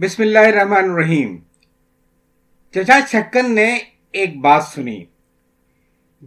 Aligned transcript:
بسم 0.00 0.22
اللہ 0.22 0.38
الرحمن 0.38 0.90
الرحیم۔ 0.90 1.36
چچا 2.74 2.98
چھکن 3.08 3.54
نے 3.54 3.78
ایک 4.12 4.36
بات 4.36 4.64
سنی۔ 4.64 5.04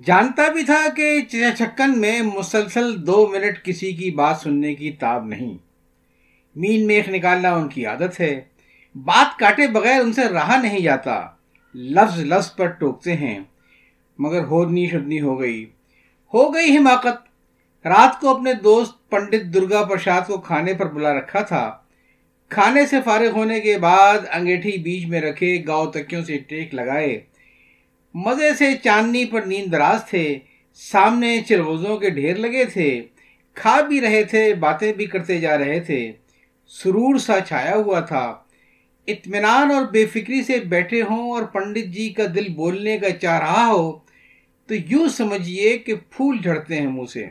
جانتا 0.06 0.48
بھی 0.48 0.64
تھا 0.64 0.82
کہ 0.96 1.22
چچا 1.22 1.56
چھکن 1.58 2.00
میں 2.00 2.22
مسلسل 2.22 3.08
دو 3.08 3.28
منٹ 3.28 3.66
کسی 3.66 3.92
کی 3.92 4.12
بات 4.12 4.38
سننے 4.38 4.76
کی 4.76 4.92
تاب 4.92 5.26
نہیں۔ 5.26 5.58
مین 6.56 6.88
میخ 6.88 7.10
نکالنا 7.10 7.54
ان 7.54 7.70
کی 7.70 7.86
عادت 7.86 8.20
ہے۔ 8.20 8.42
بات 8.96 9.40
کاٹے 9.40 9.68
بغیر 9.68 10.02
ان 10.02 10.14
سے 10.14 10.30
رہا 10.30 10.62
نہیں 10.62 10.80
جاتا۔ 10.80 11.22
لفظ 11.76 12.20
لفظ 12.20 12.56
پر 12.56 12.68
ٹوکتے 12.68 13.14
ہیں۔ 13.14 13.40
مگر 14.18 14.44
ہودنی 14.44 14.88
شدنی 14.88 15.22
ہو 15.22 15.40
گئی۔ 15.40 15.66
ہو 16.34 16.54
گئی 16.54 16.78
حماقت۔ 16.78 17.24
رات 17.88 18.20
کو 18.20 18.30
اپنے 18.30 18.54
دوست 18.54 19.10
پنڈت 19.10 19.54
درگا 19.54 19.84
پرساد 19.84 20.22
کو 20.28 20.38
کھانے 20.38 20.74
پر 20.74 20.86
بلا 20.86 21.14
رکھا 21.14 21.40
تھا۔ 21.40 21.78
کھانے 22.54 22.86
سے 22.86 22.96
فارغ 23.06 23.30
ہونے 23.30 23.60
کے 23.60 23.78
بعد 23.78 24.20
انگیٹھی 24.32 24.72
بیچ 24.72 25.06
میں 25.06 25.22
رکھے، 25.22 25.64
گاؤں 25.68 25.92
تکیوں 25.92 26.24
سے 26.24 26.38
ٹیک 26.38 26.74
لگائے۔ 26.74 27.22
مزے 28.14 28.54
سے 28.54 28.66
چاندنی 28.84 29.26
پر 29.26 29.42
نیند 29.42 29.72
دراز 29.72 30.10
تھے، 30.10 30.40
سامنے 30.74 31.42
چرغوزوں 31.48 31.98
کے 31.98 32.10
ڈھیر 32.10 32.36
لگے 32.36 32.66
تھے۔ 32.66 33.02
کھا 33.54 33.82
بھی 33.82 34.02
رہے 34.02 34.24
تھے، 34.24 34.54
باتیں 34.54 34.94
بھی 34.94 35.06
کرتے 35.06 35.40
جا 35.40 35.58
رہے 35.58 35.80
تھے۔ 35.80 36.12
سرور 36.68 37.18
سا 37.18 37.40
چھایا 37.40 37.76
ہوا 37.76 38.00
تھا۔ 38.00 38.36
اطمینان 39.08 39.72
اور 39.72 39.86
بے 39.86 40.06
فکری 40.06 40.44
سے 40.44 40.60
بیٹھے 40.60 41.02
ہوں 41.02 41.32
اور 41.32 41.44
پنڈت 41.44 41.86
جی 41.86 42.10
کا 42.10 42.24
دل 42.36 42.48
بولنے 42.54 42.98
کا 42.98 43.10
چاہ 43.10 43.40
رہا 43.40 43.68
ہو، 43.68 44.00
تو 44.68 44.76
یوں 44.88 45.10
سمجھیے 45.10 45.78
کہ 45.78 45.96
پھول 45.96 46.38
جھڑتے 46.38 46.76
ہیں 46.76 46.88
منہ 46.88 47.06
سے۔ 47.06 47.26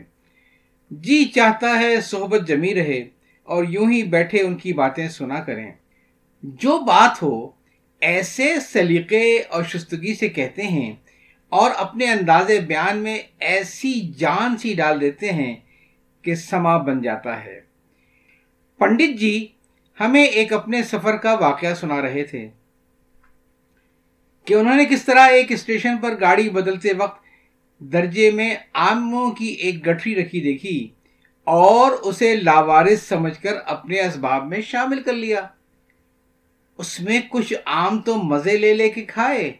جی 0.90 1.24
چاہتا 1.24 1.78
ہے 1.80 2.00
صحبت 2.00 2.48
جمی 2.48 2.74
رہے۔ 2.74 3.21
اور 3.42 3.64
یوں 3.64 3.92
ہی 3.92 4.02
بیٹھے 4.02 4.42
ان 4.42 4.54
کی 4.54 4.72
باتیں 4.72 5.08
سنا 5.08 5.40
کریں۔ 5.40 5.72
جو 6.42 6.78
بات 6.78 7.22
ہو، 7.22 7.50
ایسے 8.00 8.54
سلیقے 8.60 9.42
اور 9.48 9.62
شستگی 9.64 10.14
سے 10.14 10.28
کہتے 10.28 10.62
ہیں 10.62 10.92
اور 11.48 11.70
اپنے 11.76 12.06
انداز 12.06 12.50
بیان 12.66 12.98
میں 12.98 13.18
ایسی 13.40 14.12
جان 14.16 14.56
سی 14.56 14.74
ڈال 14.74 15.00
دیتے 15.00 15.32
ہیں 15.32 15.56
کہ 16.22 16.34
سما 16.34 16.76
بن 16.76 17.02
جاتا 17.02 17.44
ہے۔ 17.44 17.60
پنڈت 18.78 19.20
جی 19.20 19.48
ہمیں 20.00 20.24
ایک 20.24 20.52
اپنے 20.52 20.82
سفر 20.82 21.16
کا 21.16 21.34
واقعہ 21.34 21.74
سنا 21.74 22.02
رہے 22.02 22.24
تھے۔ 22.24 22.48
کہ 24.44 24.54
انہوں 24.54 24.76
نے 24.76 24.84
کس 24.84 25.04
طرح 25.04 25.28
ایک 25.28 25.52
اسٹیشن 25.52 25.96
پر 25.96 26.20
گاڑی 26.20 26.48
بدلتے 26.48 26.88
وقت 26.98 27.22
درجے 27.78 28.30
میں 28.30 28.56
آموں 28.72 29.30
کی 29.30 29.46
ایک 29.46 29.86
گٹھری 29.86 30.14
رکھی 30.14 30.40
دیکھی۔ 30.40 30.88
اور 31.44 31.92
اسے 31.92 32.36
لاوارث 32.36 33.02
سمجھ 33.02 33.42
کر 33.42 33.52
اپنے 33.66 34.00
اسباب 34.00 34.46
میں 34.46 34.60
شامل 34.60 35.02
کر 35.02 35.12
لیا۔ 35.12 35.46
اس 36.78 37.00
میں 37.00 37.20
کچھ 37.28 37.54
آم 37.64 38.00
تو 38.00 38.16
مزے 38.16 38.56
لے 38.56 38.74
لے 38.74 38.88
کے 38.88 39.02
کھائے۔ 39.02 39.52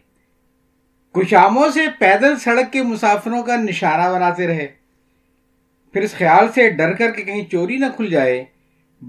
کچھ 1.11 1.33
آموں 1.33 1.69
سے 1.73 1.79
پیدل 1.99 2.39
سڑک 2.39 2.73
کے 2.73 2.83
مسافروں 2.83 3.43
کا 3.43 3.55
نشانہ 3.55 4.13
بناتے 4.13 4.47
رہے۔ 4.47 4.67
پھر 5.93 6.01
اس 6.01 6.13
خیال 6.13 6.51
سے 6.55 6.69
ڈر 6.69 6.93
کر 6.93 7.11
کہ 7.11 7.23
کہیں 7.23 7.45
چوری 7.45 7.77
نہ 7.77 7.85
کھل 7.95 8.09
جائے۔ 8.09 8.45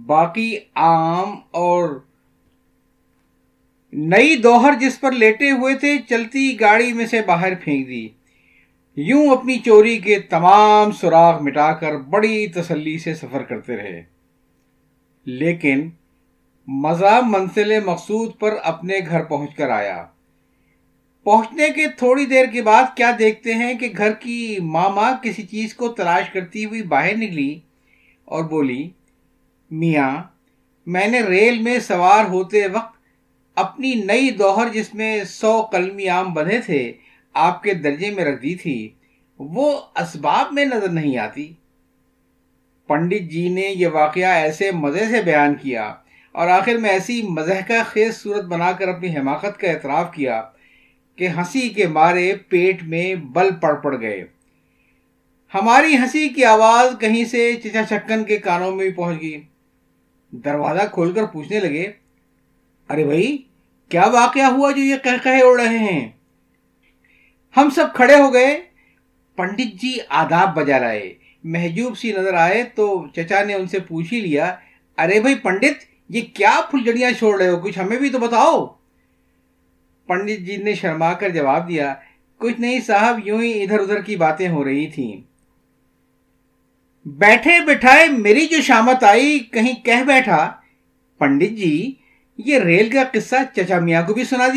باقی 0.07 0.59
آم 0.75 1.35
اور 1.51 2.01
نئی 3.93 4.37
دوہر 4.37 4.73
جس 4.81 5.01
پر 5.01 5.13
لیٹے 5.13 5.51
ہوئے 5.51 5.75
تھے، 5.75 5.99
چلتی 6.09 6.61
گاڑی 6.61 6.93
میں 6.93 7.07
سے 7.07 7.23
باہر 7.23 7.55
پھینک 7.55 7.89
دی۔ 7.89 8.09
یوں 8.97 9.31
اپنی 9.31 9.59
چوری 9.59 9.99
کے 9.99 10.19
تمام 10.19 10.93
سراغ 10.93 11.43
مٹا 11.43 11.73
کر 11.73 11.97
بڑی 11.97 12.47
تسلی 12.47 12.99
سے 12.99 13.15
سفر 13.15 13.43
کرتے 13.43 13.77
رہے۔ 13.77 14.03
لیکن 15.25 15.91
مزہ 16.67 17.21
منزل 17.27 17.85
مقصود 17.85 18.33
پر 18.39 18.55
اپنے 18.63 18.99
گھر 19.11 19.23
پہنچ 19.23 19.55
کر 19.55 19.71
آیا۔ 19.71 20.07
پہنچنے 21.25 21.69
کے 21.71 21.87
تھوڑی 21.99 22.27
دیر 22.27 22.47
کے 22.47 22.63
بعد 22.63 22.97
کیا 22.97 23.11
دیکھتے 23.19 23.55
ہیں 23.55 23.75
کہ 23.75 23.89
گھر 23.97 24.13
کی 24.13 24.57
ماما 24.63 25.13
کسی 25.23 25.43
چیز 25.43 25.75
کو 25.75 25.89
تلاش 25.89 26.31
کرتی 26.31 26.65
ہوئی 26.65 26.83
باہر 26.83 27.17
نکلی 27.17 27.61
اور 28.25 28.45
بولی، 28.45 28.91
میاں، 29.71 30.23
میں 30.87 31.09
نے 31.09 31.21
ریل 31.21 31.63
میں 31.63 31.79
سوار 31.79 32.25
ہوتے 32.25 32.67
وقت 32.67 32.95
اپنی 33.55 33.95
نئی 33.95 34.31
دوہر 34.31 34.69
جس 34.69 34.95
میں 34.95 35.25
سو 35.25 35.63
قلمی 35.63 36.09
عام 36.09 36.33
بندھے 36.33 36.61
تھے 36.61 36.93
آپ 37.35 37.63
کے 37.63 37.75
درجے 37.75 38.11
میں 38.11 38.25
رکھ 38.25 38.43
دی 38.43 38.55
تھی، 38.55 38.89
وہ 39.39 39.81
اسباب 39.97 40.53
میں 40.53 40.65
نظر 40.65 40.89
نہیں 40.89 41.19
آتی۔ 41.19 41.53
پنڈت 42.87 43.31
جی 43.31 43.49
نے 43.49 43.61
یہ 43.61 43.87
واقعہ 43.87 44.29
ایسے 44.29 44.71
مزے 44.71 45.05
سے 45.11 45.23
بیان 45.23 45.55
کیا 45.55 45.95
اور 46.33 46.49
آخر 46.49 46.75
میں 46.75 46.91
ایسی 46.91 47.23
مزہ 47.23 47.73
خیز 47.87 48.17
صورت 48.17 48.45
بنا 48.45 48.73
کر 48.73 48.89
اپنی 48.89 49.17
حماقت 49.17 49.61
کا 49.61 49.71
اعتراف 49.71 50.13
کیا 50.15 50.43
کہ 51.17 51.29
ہنسی 51.29 51.69
کے 51.69 51.87
مارے 51.87 52.35
پیٹ 52.49 52.83
میں 52.83 53.15
بل 53.15 53.49
پڑ 53.61 53.75
پڑ 53.75 54.01
گئے۔ 54.01 54.25
ہماری 55.55 55.97
ہنسی 55.97 56.29
کی 56.29 56.45
آواز 56.45 57.01
کہیں 57.01 57.25
سے 57.25 57.55
چچا 57.65 57.83
چکن 57.91 58.25
کے 58.25 58.37
کانوں 58.37 58.71
میں 58.71 58.85
بھی 58.85 58.95
پہنچ 58.95 59.23
گئی۔ 59.23 59.41
دروازہ 60.31 60.83
کھول 60.93 61.13
کر 61.13 61.25
پوچھنے 61.25 61.61
لگے، 61.61 61.93
ارے 62.91 63.05
بھائی، 63.05 63.37
کیا 63.89 64.05
واقعہ 64.07 64.51
ہوا 64.51 64.71
جو 64.71 64.83
یہ 64.83 64.97
کہہ 65.03 65.23
کہے 65.23 65.43
اڑ 65.43 65.61
رہے 65.61 65.79
ہیں؟ 65.79 66.11
ہم 67.57 67.69
سب 67.71 67.85
کھڑے 67.95 68.15
ہو 68.15 68.33
گئے۔ 68.33 68.61
پنڈت 69.37 69.83
جی 69.83 69.97
آداب 70.09 70.55
بجا 70.55 70.79
رہے 70.79 71.15
محجوب 71.45 71.99
سی 71.99 72.13
نظر 72.13 72.35
آئے 72.35 72.63
تو 72.63 73.07
چچا 73.15 73.45
نے 73.45 73.55
ان 73.55 73.67
سے 73.67 73.79
پوچھ 73.79 74.15
ہی 74.15 74.21
لیا، 74.21 74.55
ارے 74.99 75.21
بھائی 75.21 75.35
پنڈت، 75.35 75.85
یہ 76.09 76.21
کیا 76.35 76.61
پھلجڑیاں 76.71 77.11
چھوڑ 77.19 77.41
رہے 77.41 77.49
ہو؟ 77.49 77.57
کچھ 77.57 77.79
ہمیں 77.79 77.99
بھی 77.99 78.11
تو 78.11 78.19
بتاؤ۔ 78.19 78.67
پنڈت 80.07 80.47
جی 80.47 80.57
نے 80.57 80.75
شرما 80.75 81.13
کر 81.13 81.29
جواب 81.29 81.69
دیا، 81.69 81.95
کچھ 82.39 82.61
نہیں 82.61 82.81
صاحب، 82.81 83.21
یوں 83.25 83.43
ہی 83.43 83.63
ادھر 83.63 83.81
ادھر 83.81 84.01
کی 84.01 84.17
باتیں 84.17 84.49
ہو 84.49 84.65
رہی 84.65 84.87
تھیں۔ 84.87 85.17
بیٹھے 87.07 87.59
بٹھائے 87.67 88.09
میری 88.09 88.47
جو 88.47 88.61
شامت 88.63 89.05
آئی، 89.05 89.39
کہیں 89.39 89.75
کہہ 89.85 90.05
بیٹھا، 90.07 90.53
پنڈت 91.19 91.57
جی 91.57 91.95
یہ 92.39 92.59
ریل 92.59 92.91
کا 92.91 93.03
قصہ 93.13 93.37
چچا 93.57 93.79
میاں 93.79 94.03
کو 94.07 94.15
بھی 94.15 94.25
سنا 94.25 94.49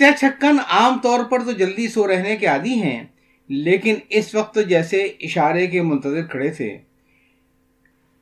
دیجیے 0.00 0.16
چھکن 0.18 0.58
عام 0.68 0.98
طور 1.02 1.24
پر 1.24 1.42
تو 1.44 1.52
جلدی 1.52 1.88
سو 1.88 2.08
رہنے 2.08 2.36
کے 2.36 2.46
عادی 2.46 2.74
ہیں، 2.74 3.04
لیکن 3.48 3.94
اس 4.08 4.34
وقت 4.34 4.54
تو 4.54 4.62
جیسے 4.62 5.02
اشارے 5.20 5.66
کے 5.66 5.82
منتظر 5.82 6.26
کھڑے 6.26 6.50
تھے۔ 6.50 6.78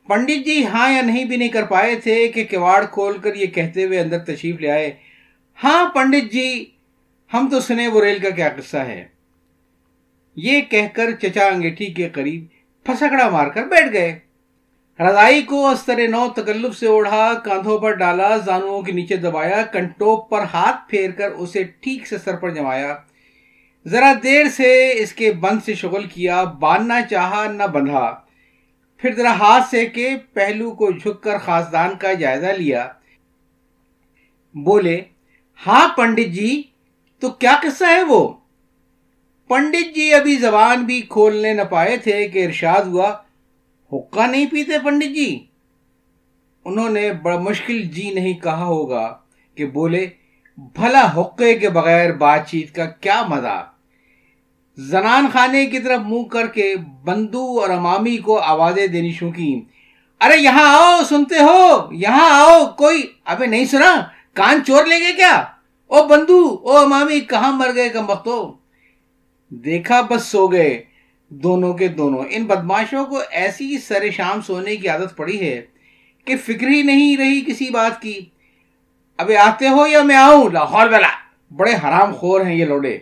پنڈت 0.09 0.45
جی 0.47 0.65
ہاں 0.65 0.93
یا 0.93 1.03
نہیں 1.03 1.25
بھی 1.25 1.37
نہیں 1.37 1.49
کر 1.49 1.65
پائے 1.65 1.95
تھے 1.97 2.29
کہ 2.29 2.45
کواڑ 2.51 2.85
کھول 2.85 3.19
کر 3.19 3.35
یہ 3.35 3.47
کہتے 3.47 3.85
ہوئے 3.85 4.01
اندر 4.01 4.19
تشریف 4.19 4.61
لے 4.61 4.71
آئے۔ 4.71 4.91
ہاں 5.65 5.91
پنڈت 5.91 6.33
جی 6.33 6.65
ہم 7.35 7.49
تو 7.51 7.61
سنے 7.61 7.89
وہ 7.89 8.05
ریل 8.05 8.19
کا 8.19 8.31
کیا 8.31 8.49
قصہ 8.57 8.77
ہے۔ 8.77 9.05
یہ 10.37 10.61
کہہ 10.61 10.89
کر 10.95 11.11
چچا 11.11 11.47
انگیٹھی 11.47 11.87
کے 11.87 12.09
قریب 12.09 12.45
پھسکڑا 12.85 13.29
مار 13.31 13.49
کر 13.49 13.65
بیٹھ 13.65 13.93
گئے۔ 13.93 14.19
رضائی 15.01 15.43
کو 15.43 15.69
استر 15.69 16.09
نو 16.09 16.27
تکلف 16.37 16.77
سے 16.79 16.87
اوڑھا، 16.87 17.33
کاندھوں 17.45 17.79
پر 17.79 17.93
ڈالا، 17.93 18.37
زانوؤں 18.37 18.83
کے 18.83 18.93
نیچے 18.93 19.17
دبایا 19.17 19.63
کنٹوپ 19.63 20.29
پر 20.31 20.43
ہاتھ 20.55 20.91
پھیر 20.91 21.11
کر 21.11 21.31
اسے 21.31 21.63
ٹھیک 21.81 22.07
سے 22.07 22.19
سر 22.19 22.37
پر 22.37 22.51
جمایا 22.51 22.95
ذرا 23.87 24.13
دیر 24.23 24.49
سے 24.49 24.93
اس 24.97 25.13
کے 25.13 25.33
بند 25.33 25.61
سے 25.65 25.75
شغل 25.75 26.07
کیا 26.07 26.43
باندھنا 26.45 27.01
چاہا، 27.03 27.45
نہ 27.53 27.63
بندھا۔ 27.63 28.15
پھر 28.97 29.15
ذرا 29.15 29.33
ہاتھ 29.33 29.71
سے 29.71 29.87
کے 29.87 30.17
پہلو 30.33 30.71
کو 30.71 30.91
جھک 30.91 31.23
کر 31.23 31.39
خاصدان 31.39 31.97
کا 31.97 32.13
جائزہ 32.13 32.47
لیا۔ 32.47 32.87
بولے 34.55 35.01
ہاں 35.67 35.89
پنڈت 35.97 36.29
جی 36.33 36.63
تو 37.19 37.31
کیا 37.31 37.57
قصہ 37.63 37.85
ہے 37.85 38.03
وہ؟ 38.03 38.33
پنڈت 39.49 39.95
جی 39.95 40.15
ابھی 40.15 40.37
زبان 40.37 40.85
بھی 40.85 41.01
کھولنے 41.01 41.53
نہ 41.53 41.63
پائے 41.71 41.97
تھے 41.97 42.29
کہ 42.29 42.47
ارشاد 42.47 42.83
ہوا۔ 42.83 43.17
حقہ 43.93 44.21
نہیں 44.21 44.47
پیتے 44.47 44.79
پنڈت 44.85 45.15
جی؟ 45.15 45.47
انہوں 46.65 46.91
نے 46.91 47.13
بڑا 47.13 47.39
مشکل 47.39 47.83
جی 47.83 48.11
نہیں 48.15 48.33
کہا 48.33 48.65
ہوگا 48.65 49.19
کہ 49.55 49.67
بولے، 49.67 50.07
بھلا 50.59 51.13
حقے 51.17 51.55
کے 51.55 51.69
بغیر 51.69 52.13
بات 52.13 52.49
چیت 52.49 52.75
کا 52.75 52.85
کیا 52.85 53.23
مزہ؟ 53.29 53.67
زنان 54.77 55.27
خانے 55.33 55.67
کی 55.67 55.79
طرف 55.79 56.01
منہ 56.01 56.23
کر 56.23 56.47
کے 56.47 56.75
بندو 57.05 57.61
اور 57.61 57.71
امامی 57.71 58.17
کو 58.17 58.39
آوازیں 58.39 58.87
دینی 58.87 59.13
شروع 59.13 59.31
کی 59.31 59.61
ارے 60.21 60.37
یہاں 60.39 60.77
آؤ، 60.77 61.01
سنتے 61.09 61.39
ہو، 61.39 61.89
یہاں 61.93 62.31
آؤ، 62.31 62.67
کوئی 62.77 63.03
ابھی 63.25 63.47
نہیں 63.47 63.65
سنا؟ 63.65 64.03
کان 64.35 64.65
چور 64.67 64.85
لیں 64.85 64.99
گے 64.99 65.13
کیا؟ 65.13 65.45
او 65.87 66.07
بندو، 66.07 66.55
او 66.63 66.77
امامی، 66.77 67.21
کہاں 67.21 67.53
مر 67.53 67.75
گئے 67.75 67.89
کم 67.89 68.07
دیکھا 69.49 70.01
بس 70.01 70.23
سو 70.23 70.47
گئے۔ 70.47 70.85
دونوں 71.31 71.75
کے 71.75 71.89
دونوں۔ 71.89 72.25
ان 72.31 72.45
بدماشوں 72.45 73.07
کو 73.07 73.21
ایسی 73.31 73.79
سر 73.79 74.11
شام 74.11 74.41
سونے 74.43 74.77
کی 74.77 74.89
عادت 74.89 75.17
پڑی 75.17 75.41
ہے 75.41 75.61
کہ 76.25 76.37
فکر 76.37 76.69
ہی 76.69 76.83
نہیں 76.83 77.17
رہی 77.17 77.45
کسی 77.47 77.71
بات 77.71 78.03
کی۔ 78.03 78.21
ابھی 79.19 79.37
آتے 79.37 79.69
ہو 79.69 79.87
یا 79.87 80.03
میں 80.03 80.17
آؤں؟ 80.17 80.51
لاہور 80.51 80.89
والا 80.89 81.09
بڑے 81.57 81.73
حرام 81.73 82.15
خور 82.15 82.41
ہیں 82.41 82.55
یہ 82.55 82.65
لوڈے۔ 82.65 82.99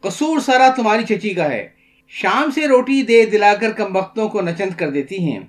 قصور 0.00 0.40
سارا 0.40 0.68
تمہاری 0.68 1.04
چچی 1.04 1.34
کا 1.34 1.50
ہے۔ 1.50 1.68
شام 2.08 2.50
سے 2.50 2.66
روٹی 2.66 3.02
دے 3.02 3.26
دلا 3.26 3.54
کر 3.54 3.72
کم 3.72 3.96
وقتوں 3.96 4.28
کو 4.28 4.40
نچند 4.40 4.78
کر 4.78 4.90
دیتی 4.90 5.18
ہیں۔ 5.18 5.40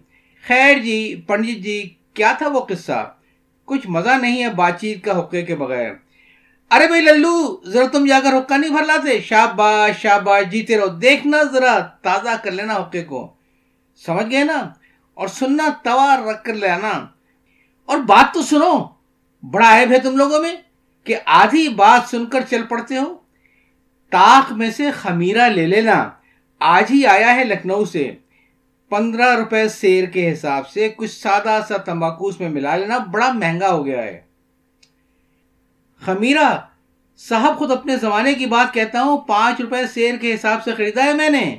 خیر 0.48 0.78
جی 0.78 1.22
پنڈت 1.28 1.64
جی 1.64 1.94
کیا 2.14 2.34
تھا 2.38 2.48
وہ 2.48 2.60
قصہ؟ 2.60 3.14
کچھ 3.66 3.88
مزہ 3.88 4.18
نہیں 4.22 4.44
ہے 4.44 4.50
بات 4.50 4.82
چیت 4.82 5.04
کا 5.04 5.20
حقے 5.20 5.42
کے 5.42 5.56
بغیر۔ 5.56 5.92
ارے 6.72 6.88
بھائی 6.88 7.02
للو، 7.02 7.62
ذرا 7.66 7.88
تم 7.88 8.06
جا 8.06 8.20
کر 8.24 8.38
حقہ 8.38 8.54
نہیں 8.54 8.72
بھر 8.72 8.86
لاتے 8.86 9.22
شاباش 9.22 10.02
شاباش، 10.02 10.46
جیتے 10.46 10.78
رہو۔ 10.78 10.88
دیکھنا 10.88 11.44
ذرا، 11.44 11.80
تازہ 11.80 12.30
کر 12.44 12.52
لینا 12.52 12.76
حقے 12.76 13.04
کو۔ 13.04 13.34
سمجھ 14.06 14.32
گئے 14.32 14.44
نا؟ 14.44 14.70
اور 15.14 15.28
سننا، 15.28 15.70
توا 15.84 16.18
رکھ 16.18 16.44
کر 16.44 16.54
لینا 16.54 17.06
اور 17.86 17.98
بات 17.98 18.34
تو 18.34 18.42
سنو، 18.42 18.86
بڑا 19.52 19.80
عیب 19.80 19.92
ہے 19.92 20.00
تم 20.00 20.18
لوگوں 20.18 20.42
میں 20.42 20.56
کہ 21.04 21.16
آدھی 21.26 21.70
بات 21.70 22.10
سن 22.10 22.26
کر 22.26 22.42
چل 22.50 22.62
پڑتے 22.70 22.98
ہو۔ 22.98 23.18
تاخ 24.12 24.52
میں 24.52 24.72
سے 24.72 24.92
خمیرہ 24.92 25.50
لے 25.50 25.68
لینا۔ 25.68 26.10
آج 26.60 26.84
ہی 26.90 27.06
آیا 27.06 27.36
ہے 27.36 27.44
لکھنؤ 27.44 27.86
سے۔ 27.86 28.12
پندرہ 28.90 29.36
روپے 29.36 29.70
سیر 29.70 30.06
کے 30.06 30.34
حساب 30.34 30.70
سے 30.70 30.90
کچھ 30.98 31.12
سادہ 31.12 31.60
سا 31.68 31.78
تمباکو 31.78 32.28
اس 32.28 32.40
میں 32.40 32.50
ملا 32.50 32.76
لینا۔ 32.76 32.98
بڑا 32.98 33.32
مہنگا 33.32 33.72
ہو 33.72 33.86
گیا 33.86 34.04
ہے۔ 34.04 34.31
خمیرہ 36.02 36.60
صاحب 37.18 37.58
خود 37.58 37.72
اپنے 37.72 37.98
زمانے 37.98 38.34
کی 38.34 38.46
بات 38.46 38.74
کہتا 38.74 39.02
ہوں، 39.02 39.18
پانچ 39.18 39.62
روپے 39.62 39.88
سیر 39.88 40.16
کے 40.22 40.34
حساب 40.34 40.64
سے 40.64 40.72
خریدا 40.72 41.04
ہے 41.04 41.14
میں 41.14 41.30
نے۔ 41.30 41.58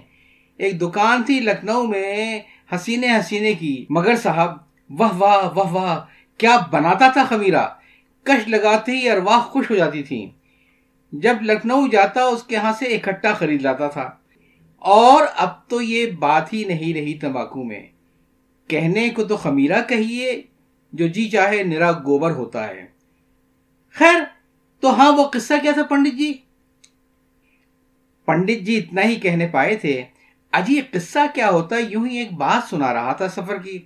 ایک 0.56 0.80
دکان 0.80 1.22
تھی 1.22 1.40
لکھنؤ 1.40 1.82
میں 1.82 2.40
حسینے 2.74 3.16
حسینے 3.16 3.54
کی۔ 3.54 3.86
مگر 3.90 4.16
صاحب، 4.16 4.56
واہ 4.90 5.12
واہ 5.12 5.58
واہ 5.58 5.72
واہ، 5.72 6.04
کیا 6.38 6.56
بناتا 6.70 7.08
تھا 7.08 7.24
خمیرہ؟ 7.28 7.66
کش 8.22 8.48
لگاتے 8.48 8.92
ہی 8.92 9.10
ارواح 9.10 9.38
خوش 9.38 9.70
ہو 9.70 9.76
جاتی 9.76 10.02
تھی۔ 10.02 10.30
جب 11.12 11.36
لکھنؤ 11.42 11.86
جاتا، 11.86 12.24
اس 12.24 12.42
کے 12.42 12.56
ہاں 12.56 12.72
سے 12.78 12.84
اکٹھا 12.84 13.34
خرید 13.34 13.62
لاتا 13.62 13.88
تھا۔ 13.88 14.10
اور 14.78 15.26
اب 15.36 15.68
تو 15.68 15.82
یہ 15.82 16.06
بات 16.06 16.52
ہی 16.52 16.64
نہیں 16.64 16.94
رہی 16.94 17.14
تمباکو 17.14 17.64
میں۔ 17.64 17.86
کہنے 18.68 19.08
کو 19.08 19.24
تو 19.24 19.36
خمیرہ 19.36 19.82
کہیے، 19.88 20.42
جو 20.92 21.08
جی 21.08 21.30
چاہے، 21.30 21.62
نرا 21.62 21.92
گوبر 21.92 22.30
ہوتا 22.30 22.68
ہے۔ 22.68 22.91
خیر، 23.94 24.20
تو 24.80 24.94
ہاں 24.94 25.12
وہ 25.12 25.24
قصہ 25.24 25.54
کیا 25.62 25.72
تھا 25.72 25.82
پنڈت 25.82 26.18
جی؟ 26.18 26.32
پنڈت 28.24 28.66
جی 28.66 28.76
اتنا 28.78 29.02
ہی 29.02 29.14
کہنے 29.14 29.46
پائے 29.46 29.76
تھے 29.76 30.04
اجی 30.52 30.80
قصہ 30.90 31.18
کیا 31.34 31.50
ہوتا 31.50 31.76
ہے؟ 31.76 31.82
یوں 31.82 32.06
ہی 32.06 32.18
ایک 32.18 32.32
بات 32.32 32.68
سنا 32.70 32.94
رہا 32.94 33.12
تھا 33.12 33.28
سفر 33.28 33.56
کی، 33.56 33.78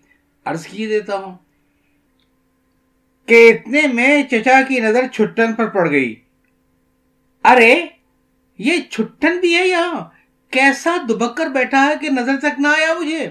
عرض 0.45 0.67
کی 0.67 0.87
دیتا 0.87 1.17
ہوں۔ 1.17 1.35
کہ 3.27 3.53
اتنے 3.53 3.81
میں 3.93 4.23
چچا 4.23 4.63
کی 4.69 4.81
نظر 4.81 5.07
چھٹن 5.07 5.53
پر 5.53 5.67
پڑ 5.67 5.91
گئی۔ 5.91 6.15
ارے، 7.45 7.87
یہ 8.59 8.73
چھٹن 8.91 9.41
بھی 9.41 9.57
ہے 9.57 9.69
یہاں 9.69 10.05
کیسا 10.51 10.97
دبک 11.09 11.37
کر 11.37 11.47
بیٹھا 11.47 11.87
ہے 11.87 11.95
کہ 12.01 12.11
نظر 12.11 12.37
تک 12.41 12.61
نہ 12.61 12.69
آیا 12.69 12.95
مجھے۔ 13.01 13.31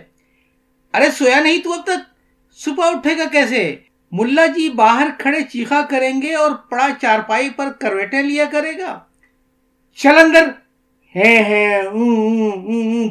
ارے، 0.94 1.12
سویا 1.12 1.40
نہیں 1.40 1.62
تو 1.62 1.74
اب 1.74 1.84
تک؟ 1.84 2.16
صبح 2.52 2.90
اٹھے 2.90 3.18
گا 3.18 3.24
کیسے؟ 3.32 3.76
ملا 4.12 4.46
جی 4.46 4.70
باہر 4.70 5.08
کھڑے 5.18 5.42
چیخا 5.42 5.82
کریں 5.90 6.22
گے 6.22 6.36
اور 6.36 6.52
پڑا 6.52 6.88
چارپائی 7.02 7.50
پر 7.50 7.72
کرویٹیں 7.72 8.24
لیا 8.24 8.46
کرے 8.52 8.78
گا۔ 8.78 9.00
چل 9.96 10.18
اندر 10.18 10.50
ہے 11.16 11.44
ہے 11.44 11.82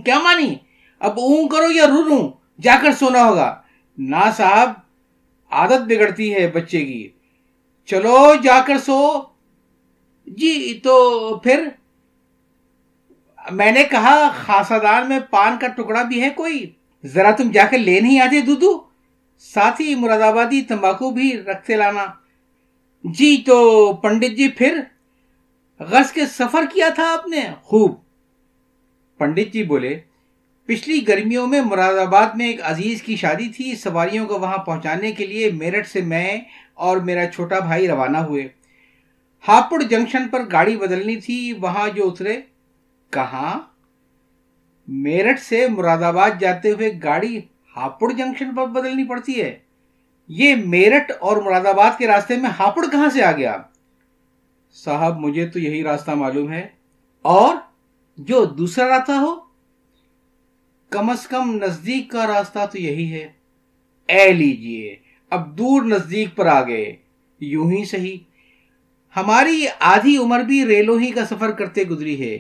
کیا 0.05 0.19
مانی؟ 0.19 0.55
اب 1.01 1.21
اون 1.21 1.49
کرو 1.49 1.71
یا 1.71 1.87
رو 1.87 2.05
رو 2.05 2.33
جا 2.61 2.77
کر 2.83 2.93
سونا 2.93 3.25
ہوگا۔ 3.25 3.63
نہ 3.99 4.31
صاحب، 4.37 4.73
عادت 5.51 5.81
بگڑتی 5.89 6.35
ہے 6.35 6.47
بچے 6.47 6.85
کی۔ 6.85 7.09
چلو، 7.87 8.35
جا 8.43 8.61
کر 8.67 8.79
سو۔ 8.79 9.23
جی 10.27 10.81
تو 10.83 10.95
پھر؟ 11.43 11.69
میں 13.51 13.73
نے 13.73 13.85
کہا 13.85 14.31
خاصادان 14.37 15.09
میں 15.09 15.21
پان 15.31 15.59
کا 15.61 15.67
ٹکڑا 15.67 16.03
بھی 16.03 16.23
ہے 16.23 16.31
کوئی؟ 16.31 16.73
ذرا 17.05 17.31
تم 17.31 17.51
جا 17.51 17.65
کر 17.65 17.79
لے 17.79 18.01
نہیں 18.01 18.21
آتے 18.21 18.41
دودھو 18.41 18.84
ساتھ 19.39 19.81
ہی 19.81 19.95
مراد 19.95 20.21
آبادی 20.21 20.63
تمباکو 20.63 21.11
بھی 21.11 21.43
رکھتے 21.43 21.77
لانا۔ 21.77 22.05
جی 23.05 23.43
تو 23.47 23.93
پنڈت 23.93 24.37
جی 24.37 24.49
پھر 24.49 24.81
غرض 25.81 26.13
کے 26.13 26.27
سفر 26.27 26.65
کیا 26.73 26.89
تھا 26.89 27.13
آپ 27.13 27.29
نے؟ 27.29 27.43
خوب۔ 27.63 27.95
پنڈت 29.19 29.53
جی 29.53 29.63
بولے، 29.63 30.01
پچھلی 30.67 31.09
گرمیوں 31.09 31.47
میں 31.47 31.61
مراد 31.61 31.95
آباد 31.95 32.27
میں 32.35 32.47
ایک 32.47 32.61
عزیز 32.63 33.03
کی 33.03 33.17
شادی 33.17 33.49
تھی۔ 33.49 33.77
سواریوں 33.77 34.27
کو 34.27 34.39
وہاں 34.39 34.59
پہنچانے 34.59 35.13
کے 35.13 35.27
لیے 35.27 35.51
میرٹھ 35.51 35.89
سے 35.89 36.01
میں 36.01 36.41
اور 36.75 36.97
میرا 36.97 37.31
چھوٹا 37.35 37.59
بھائی 37.59 37.89
روانہ 37.89 38.19
ہوئے۔ 38.19 38.49
ہاپڑ 39.49 39.83
جنکشن 39.83 40.29
پر 40.29 40.43
گاڑی 40.53 40.77
بدلنی 40.77 41.17
تھی، 41.17 41.53
وہاں 41.53 41.89
جو 41.89 42.09
اترے۔ 42.09 42.41
کہاں؟ 43.11 43.61
میرٹھ 44.89 45.41
سے 45.41 45.69
مراد 45.69 46.03
آباد 46.03 46.31
جاتے 46.41 46.71
ہوئے 46.71 46.91
گاڑی 47.03 47.41
ہاپڑ 47.77 48.13
جنکشن 48.13 48.55
پر 48.55 48.67
بدلنی 48.67 49.05
پڑتی 49.05 49.43
ہے۔ 49.43 49.59
یہ 50.29 50.55
میرٹھ 50.55 51.13
اور 51.21 51.37
مراد 51.37 51.67
آباد 51.67 51.91
کے 51.99 52.07
راستے 52.07 52.37
میں 52.37 52.51
ہاپڑ 52.59 52.87
کہاں 52.93 53.09
سے 53.11 53.23
آ 53.23 53.33
گیا؟ 53.33 53.57
صاحب، 54.73 55.19
مجھے 55.19 55.47
تو 55.47 55.59
یہی 55.59 55.83
راستہ 55.83 56.11
معلوم 56.11 56.53
ہے۔ 56.53 56.69
اور 57.23 57.57
جو 58.17 58.45
دوسرا 58.45 58.89
راستہ 58.89 59.13
ہو، 59.13 59.35
کم 60.91 61.11
از 61.11 61.27
کم 61.27 61.55
نزدیک 61.55 62.11
کا 62.11 62.27
راستہ 62.27 62.59
تو 62.73 62.79
یہی 62.79 63.13
ہے۔ 63.13 63.33
اے 64.09 64.33
لیجیے، 64.33 64.97
اب 65.31 65.59
دور 65.59 65.83
نزدیک 65.83 66.29
پر 66.37 66.47
آ 66.47 66.63
گئے۔ 66.63 66.97
یوں 67.41 67.73
ہی 67.73 67.85
صحیح۔ 67.85 68.19
ہماری 69.17 69.67
آدھی 69.79 70.17
عمر 70.17 70.41
بھی 70.41 70.67
ریلوں 70.67 71.01
ہی 71.01 71.11
کا 71.11 71.25
سفر 71.25 71.51
کرتے 71.51 71.83
گزری 71.83 72.31
ہے۔ 72.31 72.39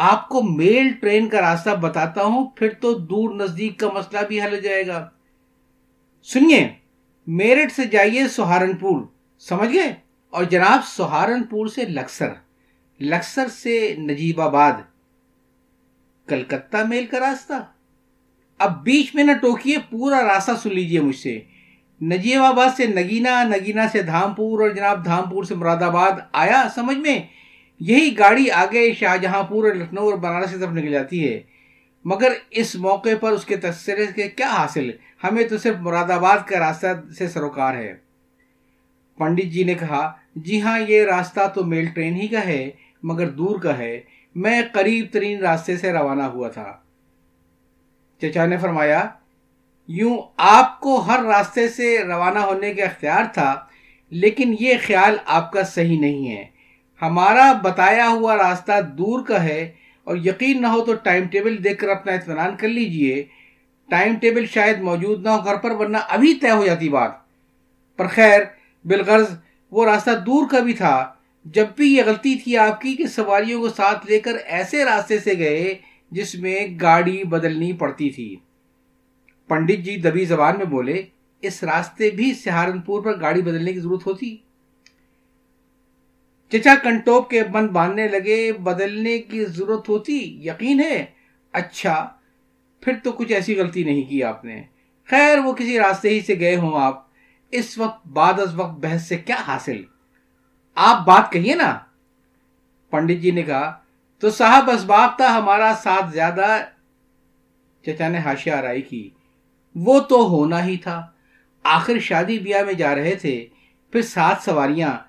آپ 0.00 0.28
کو 0.28 0.42
میل 0.42 0.92
ٹرین 1.00 1.28
کا 1.28 1.40
راستہ 1.40 1.70
بتاتا 1.70 2.24
ہوں، 2.24 2.50
پھر 2.50 2.68
تو 2.80 2.94
دور 2.94 3.34
نزدیک 3.34 3.78
کا 3.78 3.88
مسئلہ 3.94 4.26
بھی 4.28 4.42
حل 4.42 4.54
ہو 4.54 4.60
جائے 4.60 4.86
گا۔ 4.86 5.08
سنیے 6.24 6.68
میرٹ 7.26 7.72
سے 7.72 7.84
جائیے 7.84 8.28
سہارنپور، 8.28 9.00
سمجھ 9.38 9.72
گئے؟ 9.72 9.94
اور 10.30 10.44
جناب، 10.44 10.86
سہارنپور 10.86 11.66
سے 11.66 11.84
لکسر۔ 11.84 12.28
لکسر 13.00 13.48
سے 13.48 13.94
نجیب 13.98 14.40
آباد۔ 14.40 14.72
کلکتہ 16.26 16.76
میل 16.88 17.06
کا 17.06 17.20
راستہ۔ 17.20 17.66
اب 18.58 18.82
بیچ 18.82 19.14
میں 19.14 19.24
نہ 19.24 19.32
ٹوکیے، 19.32 19.76
پورا 19.90 20.34
راستہ 20.34 20.52
سن 20.62 20.74
لیجیے 20.74 21.00
مجھ 21.00 21.16
سے۔ 21.16 21.40
نجیب 22.02 22.42
آباد 22.42 22.76
سے 22.76 22.86
نگینا 22.86 23.44
نگینا 23.44 23.88
سے 23.88 24.02
دھامپور، 24.02 24.60
اور 24.60 24.70
جناب 24.70 25.04
دھامپور 25.04 25.44
سے 25.44 25.54
مراد 25.54 25.82
آباد۔ 25.82 26.12
آیا 26.32 26.68
سمجھ 26.74 26.98
میں؟ 26.98 27.37
یہی 27.80 28.18
گاڑی 28.18 28.50
آگے 28.50 28.92
شاہ 28.92 29.16
جہاں 29.16 29.42
پور 29.42 29.64
اور 29.64 29.74
لکھنؤ 29.74 30.02
اور 30.02 30.14
بنارس 30.14 30.50
کی 30.50 30.58
طرف 30.58 30.70
نکل 30.70 30.90
جاتی 30.90 31.28
ہے۔ 31.28 31.40
مگر 32.04 32.32
اس 32.50 32.74
موقع 32.74 33.08
پر 33.20 33.32
اس 33.32 33.44
کے 33.44 33.56
تذکرے 33.56 34.06
کے 34.06 34.28
کیا 34.28 34.46
حاصل؟ 34.46 34.90
ہمیں 35.24 35.44
تو 35.44 35.58
صرف 35.58 35.76
مراد 35.76 36.10
آباد 36.10 36.38
کا 36.46 36.58
راستہ 36.58 36.86
سے 37.18 37.28
سروکار 37.28 37.74
ہے۔ 37.74 37.94
پنڈت 39.18 39.44
جی 39.44 39.64
نے 39.64 39.74
کہا 39.74 40.12
جی 40.36 40.60
ہاں 40.60 40.78
یہ 40.88 41.02
راستہ 41.02 41.40
تو 41.54 41.64
میل 41.64 41.86
ٹرین 41.86 42.14
ہی 42.14 42.28
کا 42.28 42.46
ہے، 42.46 42.70
مگر 43.02 43.28
دور 43.28 43.60
کا 43.60 43.78
ہے۔ 43.78 44.00
میں 44.34 44.62
قریب 44.72 45.06
ترین 45.12 45.40
راستے 45.40 45.76
سے 45.76 45.92
روانہ 45.92 46.22
ہوا 46.22 46.48
تھا۔ 46.48 46.76
چچا 48.20 48.46
نے 48.46 48.56
فرمایا، 48.56 49.08
یوں 49.88 50.18
آپ 50.36 50.80
کو 50.80 50.96
ہر 50.96 51.20
راستے 51.24 51.68
سے 51.68 51.98
روانہ 52.04 52.38
ہونے 52.38 52.74
کا 52.74 52.84
اختیار 52.84 53.24
تھا، 53.34 53.64
لیکن 54.10 54.56
یہ 54.60 54.74
خیال 54.86 55.16
آپ 55.26 55.52
کا 55.52 55.62
صحیح 55.62 56.00
نہیں 56.00 56.36
ہے۔ 56.36 56.57
ہمارا 57.02 57.52
بتایا 57.52 58.08
ہوا 58.08 58.36
راستہ 58.36 58.80
دور 58.80 59.24
کا 59.24 59.44
ہے 59.44 59.72
اور 60.04 60.16
یقین 60.16 60.62
نہ 60.62 60.66
ہو 60.66 60.80
تو 60.80 60.94
ٹائم 60.94 61.28
ٹیبل 61.28 61.64
دیکھ 61.64 61.80
کر 61.80 61.88
اپنا 61.88 62.12
اطمینان 62.12 62.56
کر 62.56 62.68
لیجیے۔ 62.68 63.24
ٹائم 63.90 64.14
ٹیبل 64.16 64.46
شاید 64.46 64.80
موجود 64.80 65.22
نہ 65.22 65.28
ہو 65.28 65.44
گھر 65.44 65.56
پر، 65.56 65.70
ورنہ 65.70 65.96
ابھی 66.08 66.34
طے 66.34 66.50
ہو 66.50 66.66
جاتی 66.66 66.88
بات۔ 66.88 67.10
پر 67.96 68.06
خیر، 68.06 68.40
بالغرض 68.84 69.26
وہ 69.70 69.84
راستہ 69.84 70.10
دور 70.26 70.48
کا 70.50 70.58
بھی 70.58 70.72
تھا۔ 70.72 71.12
جب 71.44 71.66
بھی 71.76 71.96
یہ 71.96 72.02
غلطی 72.06 72.36
تھی 72.36 72.56
آپ 72.56 72.80
کی 72.80 72.94
کہ 72.94 73.06
سواریوں 73.06 73.60
کو 73.60 73.68
ساتھ 73.68 74.06
لے 74.06 74.20
کر 74.20 74.32
ایسے 74.44 74.84
راستے 74.84 75.18
سے 75.18 75.38
گئے 75.38 75.74
جس 76.10 76.34
میں 76.34 76.66
گاڑی 76.80 77.24
بدلنی 77.24 77.72
پڑتی 77.72 78.10
تھی۔ 78.10 78.36
پنڈت 79.48 79.84
جی 79.84 79.96
دبی 79.96 80.24
زبان 80.24 80.54
میں 80.56 80.66
بولے، 80.66 81.02
اس 81.40 81.62
راستے 81.62 82.10
بھی 82.10 82.34
سہارنپور 82.34 83.02
پر 83.02 83.20
گاڑی 83.20 83.42
بدلنے 83.42 83.72
کی 83.72 83.80
ضرورت 83.80 84.06
ہوتی؟ 84.06 84.36
چچا 86.52 86.74
کنٹوپ 86.82 87.30
کے 87.30 87.44
بند 87.44 87.68
باندھنے 87.68 88.08
لگے، 88.08 88.52
بدلنے 88.52 89.18
کی 89.18 89.44
ضرورت 89.44 89.88
ہوتی، 89.88 90.48
یقین 90.48 90.80
ہے؟ 90.80 91.04
اچھا 91.52 92.08
پھر 92.80 92.92
تو 93.02 93.12
کچھ 93.12 93.32
ایسی 93.32 93.58
غلطی 93.58 93.84
نہیں 93.84 94.02
کی 94.02 94.24
آپ 94.24 94.44
نے۔ 94.44 94.62
خیر، 95.06 95.38
وہ 95.38 95.52
کسی 95.52 95.78
راستے 95.78 96.10
ہی 96.10 96.20
سے 96.20 96.38
گئے 96.40 96.56
ہوں 96.56 96.80
آپ۔ 96.80 97.06
اس 97.50 97.78
وقت 97.78 98.06
بعد 98.06 98.40
از 98.40 98.54
وقت 98.54 98.72
بحث 98.72 99.08
سے 99.08 99.16
کیا 99.16 99.36
حاصل؟ 99.46 99.84
آپ 100.74 101.06
بات 101.06 101.32
کہیے 101.32 101.54
نا۔ 101.54 101.78
پنڈت 102.90 103.22
جی 103.22 103.30
نے 103.30 103.42
کہا، 103.42 103.78
تو 104.18 104.30
صاحب، 104.30 104.70
اسباب 104.70 105.10
تھا 105.16 105.38
ہمارا 105.38 105.72
ساتھ 105.82 106.10
زیادہ۔ 106.12 106.64
چچا 107.86 108.08
نے 108.08 108.18
ہاشیا 108.18 108.58
آرائی 108.58 108.82
کی۔ 108.82 109.10
وہ 109.74 110.00
تو 110.00 110.28
ہونا 110.28 110.64
ہی 110.64 110.76
تھا۔ 110.76 111.06
آخر 111.62 111.98
شادی 111.98 112.38
بیاہ 112.38 112.62
میں 112.62 112.74
جا 112.74 112.94
رہے 112.94 113.14
تھے، 113.14 113.46
پھر 113.92 114.02
سات 114.02 114.36
سواریاں 114.44 115.07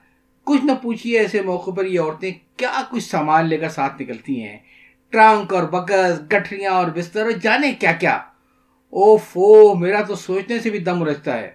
کچھ 0.50 0.66
نہ 0.66 0.72
پوچھیے 0.82 1.20
ایسے 1.20 1.42
موقع 1.42 1.72
پر 1.72 1.86
یہ 1.86 2.00
عورتیں 2.00 2.32
کیا 2.58 2.82
کچھ 2.90 3.04
سامان 3.04 3.46
لے 3.46 3.58
کر 3.58 3.70
ساتھ 3.70 4.02
نکلتی 4.02 4.44
ہیں؟ 4.44 4.58
ٹرنک 5.10 5.54
اور 5.54 5.64
بکس 5.64 6.22
گٹھریاں 6.32 6.72
اور 6.72 6.88
بستر 6.88 7.22
اور 7.22 7.32
جانے 7.32 7.72
کیا 7.72 7.92
کیا؟ 7.92 8.16
او 8.90 9.18
فو 9.18 9.76
میرا 9.76 10.02
تو 10.02 10.16
سوچنے 10.16 10.60
سے 10.60 10.70
بھی 10.70 10.80
دم 10.80 11.04
رچتا 11.04 11.38
ہے۔ 11.38 11.52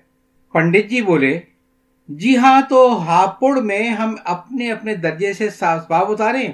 پنڈت 0.52 0.90
جی 0.90 1.02
بولے 1.02 1.40
جی 2.08 2.36
ہاں 2.36 2.60
تو 2.68 3.02
ہاپڑ 3.02 3.60
میں 3.60 3.88
ہم 3.88 4.14
اپنے 4.24 4.70
اپنے 4.72 4.94
درجے 4.94 5.32
سے 5.32 5.46
اسباب 5.46 6.10
اتارے۔ 6.10 6.46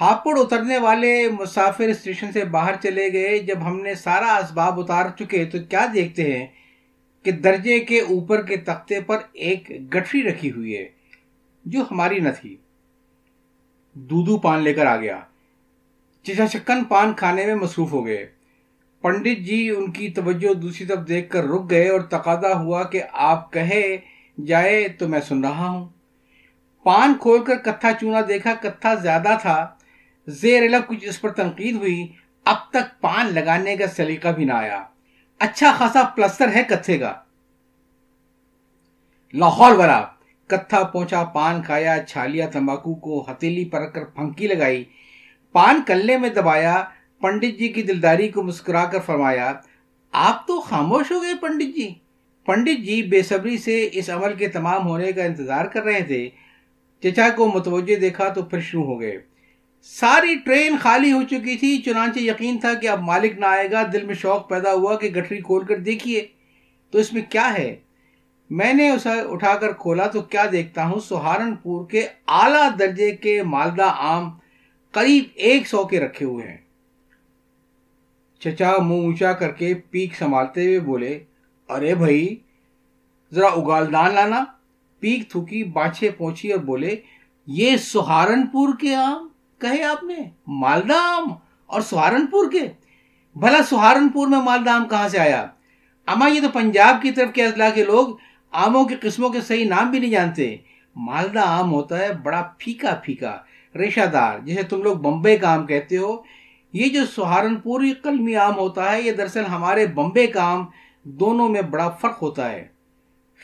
ہاپڑ 0.00 0.38
اترنے 0.38 0.78
والے 0.78 1.28
مسافر 1.40 1.84
اسٹیشن 1.84 2.32
سے 2.32 2.44
باہر 2.44 2.74
چلے 2.82 3.12
گئے۔ 3.12 3.38
جب 3.38 3.58
ہم 3.66 3.80
نے 3.80 3.94
سارا 3.94 4.36
اسباب 4.36 4.80
اتار 4.80 5.06
چکے 5.18 5.44
تو 5.44 5.58
کیا 5.68 5.86
دیکھتے 5.94 6.38
ہیں 6.38 6.46
کہ 7.22 7.30
درجے 7.32 7.80
کے 7.80 8.00
اوپر 8.00 8.42
کے 8.42 8.56
تختے 8.56 9.00
پر 9.00 9.18
ایک 9.32 9.70
گٹری 9.94 10.22
رکھی 10.22 10.50
ہوئی 10.50 10.76
ہے۔ 10.76 10.95
جو 11.66 11.84
ہماری 11.90 12.18
نہ 12.18 12.28
تھی۔ 12.40 12.56
دودو 13.94 14.38
پان 14.38 14.62
لے 14.62 14.74
کر 14.74 14.86
آ 14.86 14.96
گیا۔ 14.96 15.20
چچا 16.22 16.46
چکن 16.46 16.84
پان 16.84 17.14
کھانے 17.14 17.46
میں 17.46 17.54
مصروف 17.54 17.92
ہو 17.92 18.06
گئے۔ 18.06 18.32
پنڈت 19.00 19.38
جی 19.38 19.70
ان 19.70 19.92
کی 19.92 20.08
توجہ 20.08 20.54
دوسری 20.54 20.86
طرف 20.86 21.08
دیکھ 21.08 21.30
کر 21.30 21.44
رک 21.44 21.70
گئے 21.70 21.88
اور 21.88 22.00
تقاضا 22.00 22.60
ہوا 22.60 22.82
کہ 22.82 23.02
آپ 23.12 23.52
کہے 23.52 23.96
جائے 24.46 24.88
تو 24.88 25.08
میں 25.08 25.20
سن 25.20 25.44
رہا 25.44 25.68
ہوں۔ 25.68 25.88
پان 26.82 27.14
کھول 27.20 27.44
کر 27.44 27.54
کتھا 27.54 27.92
چونا 27.92 28.18
دیکھا، 28.28 28.54
کتھا 28.54 28.94
زیادہ 28.94 29.38
تھا۔ 29.42 29.68
زیر 30.26 30.62
کچھ 30.88 31.04
اس 31.08 31.20
پر 31.20 31.32
تنقید 31.32 31.74
ہوئی۔ 31.74 32.12
اب 32.44 32.56
تک 32.70 33.00
پان 33.00 33.34
لگانے 33.34 33.76
کا 33.76 33.86
سلیقہ 33.86 34.28
بھی 34.28 34.44
نہ 34.44 34.52
آیا۔ 34.52 34.84
اچھا 35.38 35.72
خاصا 35.78 36.02
پلستر 36.02 36.54
ہے 36.54 36.62
کتھے 36.68 36.98
کا۔ 36.98 37.14
لاہور 39.32 39.76
برا 39.76 40.04
کتھا 40.46 40.82
پہنچا، 40.82 41.24
پان 41.24 41.62
کھایا، 41.62 41.96
چھالیا 42.08 42.46
تمباکو 42.46 42.94
کو 42.94 43.30
ہتیلی 43.30 43.64
پر 43.64 43.80
رکھ 43.80 43.94
کر 43.94 44.04
پھنکی 44.04 44.46
لگائی۔ 44.46 44.84
پان 45.52 45.80
کلے 45.86 46.18
میں 46.18 46.28
دبایا، 46.28 46.84
پنڈت 47.20 47.58
جی 47.58 47.68
کی 47.68 47.82
دلداری 47.82 48.28
کو 48.28 48.42
مسکرا 48.42 48.84
کر 48.84 48.98
فرمایا، 49.06 49.52
آپ 50.12 50.46
تو 50.46 50.60
خاموش 50.60 51.12
ہو 51.12 51.22
گئے 51.22 51.34
پنڈت 51.40 51.76
جی۔ 51.76 51.94
پنڈت 52.46 52.84
جی 52.84 53.02
بے 53.02 53.22
صبری 53.22 53.56
سے 53.56 53.88
اس 53.92 54.10
عمل 54.10 54.34
کے 54.34 54.48
تمام 54.48 54.86
ہونے 54.86 55.12
کا 55.12 55.24
انتظار 55.24 55.64
کر 55.64 55.82
رہے 55.82 56.00
تھے۔ 56.00 56.28
چچا 57.02 57.28
کو 57.36 57.46
متوجہ 57.46 57.94
دیکھا 57.94 58.28
تو 58.28 58.42
پھر 58.42 58.60
شروع 58.60 58.84
ہو 58.84 59.00
گئے۔ 59.00 59.18
ساری 59.82 60.36
ٹرین 60.44 60.76
خالی 60.80 61.12
ہو 61.12 61.22
چکی 61.22 61.56
تھی، 61.56 61.78
چنانچہ 61.78 62.18
یقین 62.18 62.58
تھا 62.58 62.74
کہ 62.74 62.88
اب 62.88 63.00
مالک 63.02 63.38
نہ 63.38 63.46
آئے 63.46 63.70
گا۔ 63.70 63.82
دل 63.92 64.04
میں 64.04 64.14
شوق 64.14 64.48
پیدا 64.48 64.72
ہوا 64.72 64.96
کہ 64.96 65.08
گٹری 65.08 65.38
کھول 65.38 65.64
کر 65.64 65.76
دیکھیے۔ 65.76 66.26
تو 66.90 66.98
اس 66.98 67.12
میں 67.12 67.22
کیا 67.28 67.54
ہے؟ 67.58 67.76
میں 68.50 68.72
نے 68.72 68.90
اسے 68.90 69.20
اٹھا 69.28 69.54
کر 69.54 69.72
کھولا 69.72 70.06
تو 70.06 70.22
کیا 70.22 70.44
دیکھتا 70.52 70.86
ہوں؟ 70.86 71.00
سہارنپور 71.00 71.86
کے 71.86 72.08
اعلی 72.28 72.76
درجے 72.78 73.16
کے 73.16 73.42
مالدہ 73.42 73.92
آم 73.96 74.30
قریب 74.90 75.24
ایک 75.34 75.68
سو 75.68 75.84
کے 75.84 76.00
رکھے 76.00 76.26
ہوئے 76.26 76.48
ہیں۔ 76.48 76.56
چچا 78.40 78.72
منہ 78.82 78.94
اونچا 78.94 79.32
کر 79.32 79.50
کے 79.50 79.74
پیک 79.74 80.14
سنبھالتے 80.14 80.66
ہوئے 80.66 80.80
بولے، 80.80 81.24
ارے 81.68 81.94
بھائی، 81.94 82.36
ذرا 83.34 83.46
اگالدان 83.46 84.14
لانا۔ 84.14 84.44
پیک 84.98 85.30
تھوکی 85.30 85.64
باچھے 85.64 86.10
پہنچی 86.10 86.52
اور 86.52 86.60
بولے، 86.60 86.96
یہ 87.46 87.76
سہارنپور 87.76 88.68
کے 88.80 88.94
آم؟ 88.94 89.28
کہے 89.58 89.82
آپ 89.82 90.04
نے، 90.04 90.16
مالدہ 90.46 90.94
آم؟ 90.94 91.32
اور 91.66 91.80
سہارنپور 91.80 92.50
کے؟ 92.50 92.68
بھلا 93.36 93.58
سہارنپور 93.62 94.26
میں 94.26 94.40
مالدہ 94.40 94.70
آم 94.70 94.88
کہاں 94.88 95.08
سے 95.08 95.18
آیا؟ 95.18 95.46
اما 96.06 96.28
یہ 96.28 96.40
تو 96.40 96.48
پنجاب 96.48 97.02
کی 97.02 97.10
طرف 97.10 97.32
کے 97.32 97.44
اضلاع 97.44 97.70
کے 97.74 97.84
لوگ 97.84 98.08
آموں 98.58 98.84
کی 98.84 98.94
قسموں 99.00 99.30
کے 99.30 99.40
صحیح 99.40 99.68
نام 99.68 99.90
بھی 99.90 99.98
نہیں 99.98 100.10
جانتے۔ 100.10 100.56
مالدہ 100.96 101.38
آم 101.38 101.72
ہوتا 101.72 101.98
ہے 101.98 102.12
بڑا 102.12 102.50
پھیکا 102.58 103.00
پھیکا 103.04 103.38
ریشہ 103.74 104.06
دار، 104.12 104.38
جسے 104.38 104.62
تم 104.62 104.82
لوگ 104.82 104.96
بمبے 104.96 105.36
کا 105.36 105.54
آم 105.54 105.66
کہتے 105.66 105.96
ہو۔ 105.96 106.22
یہ 106.72 106.88
جو 106.88 107.06
سہارنپوری 107.06 107.92
قلمی 107.92 108.36
آم 108.36 108.56
ہوتا 108.56 108.92
ہے، 108.92 109.02
یہ 109.02 109.12
دراصل 109.12 109.44
ہمارے 109.44 109.86
بمبے 109.86 110.26
کا 110.26 110.42
آم 110.42 110.66
دونوں 111.04 111.48
میں 111.48 111.62
بڑا 111.62 111.88
فرق 111.88 112.22
ہوتا 112.22 112.52
ہے۔ 112.52 112.68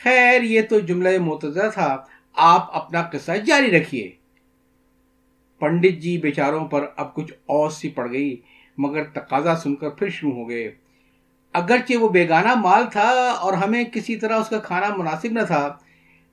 خیر، 0.03 0.43
یہ 0.43 0.63
تو 0.63 0.81
جملہ 0.81 1.19
متضر 1.19 1.71
تھا۔ 1.71 1.97
آپ 2.35 2.77
اپنا 2.77 3.03
قصہ 3.03 3.33
جاری 3.47 3.71
رکھیے۔ 3.71 4.11
پنڈت 5.59 6.03
جی 6.03 6.19
بیچاروں 6.19 6.67
پر 6.67 6.87
اب 6.97 7.15
کچھ 7.15 7.33
اوس 7.47 7.77
سی 7.77 7.89
پڑ 7.89 8.13
گئی، 8.13 8.41
مگر 8.79 9.05
تقاضا 9.05 9.57
سن 9.57 9.75
کر 9.75 9.89
پھر 9.89 10.09
شروع 10.09 10.33
ہو 10.33 10.49
گئے۔ 10.49 10.75
اگرچہ 11.53 11.97
وہ 11.97 12.09
بیگانہ 12.09 12.55
مال 12.55 12.85
تھا 12.93 13.37
اور 13.41 13.53
ہمیں 13.53 13.85
کسی 13.85 14.17
طرح 14.17 14.37
اس 14.37 14.49
کا 14.49 14.59
کھانا 14.59 14.97
مناسب 14.97 15.33
نہ 15.33 15.41
تھا، 15.41 15.77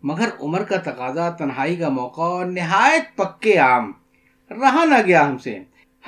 مگر 0.04 0.30
عمر 0.42 0.64
کا 0.64 0.78
تقاضا، 0.78 1.30
تنہائی 1.30 1.76
کا 1.76 1.90
موقع 1.90 2.22
اور 2.22 2.46
نہایت 2.46 3.18
پکے 3.18 3.58
عام، 3.58 3.92
رہا 4.52 4.86
نہ 4.86 4.96
گیا 5.06 5.28
ہم 5.28 5.38
سے۔ 5.38 5.60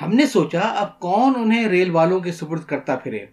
ہم 0.02 0.14
نے 0.14 0.26
سوچا، 0.26 0.60
اب 0.60 1.00
کون 1.00 1.32
انہیں 1.36 1.68
ریل 1.68 1.90
والوں 1.90 2.20
کے 2.20 2.32
سپرد 2.32 2.64
کرتا 2.64 2.96
پھرے؟ 2.96 3.26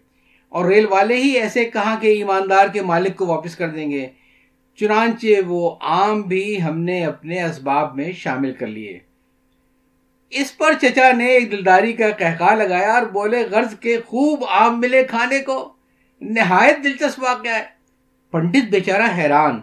اور 0.48 0.64
ریل 0.64 0.86
والے 0.90 1.16
ہی 1.16 1.28
ایسے 1.28 1.64
کہاں 1.64 2.00
کہ 2.00 2.06
ایماندار 2.06 2.66
کے 2.66 2.82
مالک 2.82 3.16
کو 3.16 3.26
واپس 3.26 3.56
کر 3.56 3.68
دیں 3.68 3.90
گے؟ 3.90 4.08
چنانچہ 4.76 5.26
وہ 5.46 5.76
آم 5.80 6.20
بھی 6.20 6.62
ہم 6.62 6.80
نے 6.80 7.04
اپنے 7.04 7.42
اسباب 7.42 7.96
میں 7.96 8.12
شامل 8.12 8.52
کر 8.52 8.66
لیے۔ 8.66 8.98
اس 10.30 10.58
پر 10.58 10.72
چچا 10.82 11.12
نے 11.12 11.26
ایک 11.26 11.52
دلداری 11.52 11.92
کا 11.92 12.10
کہکا 12.10 12.54
لگایا 12.54 12.92
اور 12.92 13.02
بولے، 13.02 13.46
غرض 13.50 13.78
کے 13.78 14.00
خوب 14.06 14.44
آم 14.48 14.80
ملے 14.80 15.04
کھانے 15.04 15.38
کو۔ 15.38 15.72
نہایت 16.20 16.84
دلچسپ 16.84 17.22
واقعہ 17.22 17.54
ہے۔ 17.54 17.64
پنڈت 18.30 18.70
بیچارہ 18.70 19.16
حیران 19.16 19.60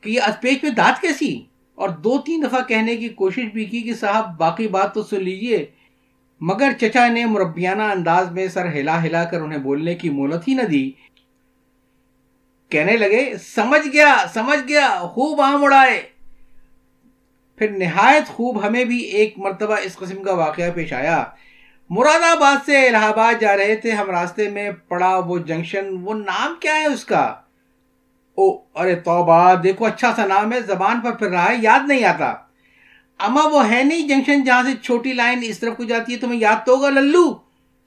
کہ 0.00 0.10
یہ 0.10 0.20
ادپیچ 0.22 0.62
میں 0.62 0.70
دانت 0.70 1.00
کیسی؟ 1.00 1.44
اور 1.74 1.88
دو 1.88 2.18
تین 2.18 2.42
دفعہ 2.42 2.62
کہنے 2.62 2.96
کی 2.96 3.08
کوشش 3.08 3.44
بھی 3.52 3.64
کی 3.64 3.80
کہ 3.80 3.94
صاحب، 3.94 4.38
باقی 4.38 4.68
بات 4.68 4.94
تو 4.94 5.02
سن 5.02 5.20
لیجیے۔ 5.20 5.66
مگر 6.40 6.72
چچا 6.80 7.08
نے 7.08 7.24
مربیانہ 7.24 7.82
انداز 7.82 8.32
میں 8.32 8.48
سر 8.48 8.66
ہلا 8.66 9.02
ہلا 9.02 9.24
کر 9.24 9.40
انہیں 9.40 9.58
بولنے 9.58 9.94
کی 9.94 10.10
مولت 10.10 10.48
ہی 10.48 10.54
نہ 10.54 10.62
دی۔ 10.62 10.90
کہنے 12.68 12.96
لگے، 12.96 13.34
سمجھ 13.54 13.88
گیا 13.92 14.16
سمجھ 14.34 14.68
گیا، 14.68 14.88
خوب 14.88 15.40
آم 15.40 15.64
اڑائے 15.64 16.17
پھر 17.58 17.70
نہایت 17.70 18.26
خوب 18.26 18.66
ہمیں 18.66 18.84
بھی 18.84 18.98
ایک 18.98 19.38
مرتبہ 19.38 19.76
اس 19.82 19.96
قسم 19.96 20.22
کا 20.22 20.34
واقعہ 20.34 20.70
پیش 20.74 20.92
آیا۔ 20.92 21.24
مراد 21.90 22.36
آباد 22.36 22.66
سے 22.66 22.88
الہ 22.88 22.96
آباد 22.96 23.40
جا 23.40 23.56
رہے 23.56 23.76
تھے، 23.76 23.90
ہم 23.90 24.10
راستے 24.10 24.48
میں 24.48 24.70
پڑا 24.88 25.18
وہ 25.18 25.38
جنکشن، 25.38 25.96
وہ 26.02 26.14
نام 26.14 26.54
کیا 26.60 26.74
ہے 26.74 26.86
اس 26.86 27.04
کا؟ 27.04 27.34
او، 28.34 28.58
ارے 28.74 28.94
توبہ، 28.94 29.54
دیکھو 29.54 29.84
اچھا 29.84 30.12
سا 30.16 30.26
نام 30.26 30.52
ہے، 30.52 30.60
زبان 30.60 31.00
پر 31.00 31.12
پھر 31.12 31.30
رہا 31.30 31.48
ہے، 31.48 31.56
یاد 31.62 31.88
نہیں 31.88 32.04
آتا۔ 32.04 32.34
اما 33.18 33.40
وہ 33.44 33.70
ہے 33.70 33.82
نہیں 33.84 34.08
جنکشن 34.08 34.44
جہاں 34.44 34.62
سے 34.62 34.76
چھوٹی 34.82 35.12
لائن 35.12 35.38
اس 35.42 35.58
طرف 35.58 35.76
کو 35.76 35.84
جاتی 35.84 36.12
ہے، 36.12 36.18
تمہیں 36.18 36.40
یاد 36.40 36.66
تو 36.66 36.76
ہوگا، 36.76 36.90
للو، 36.90 37.38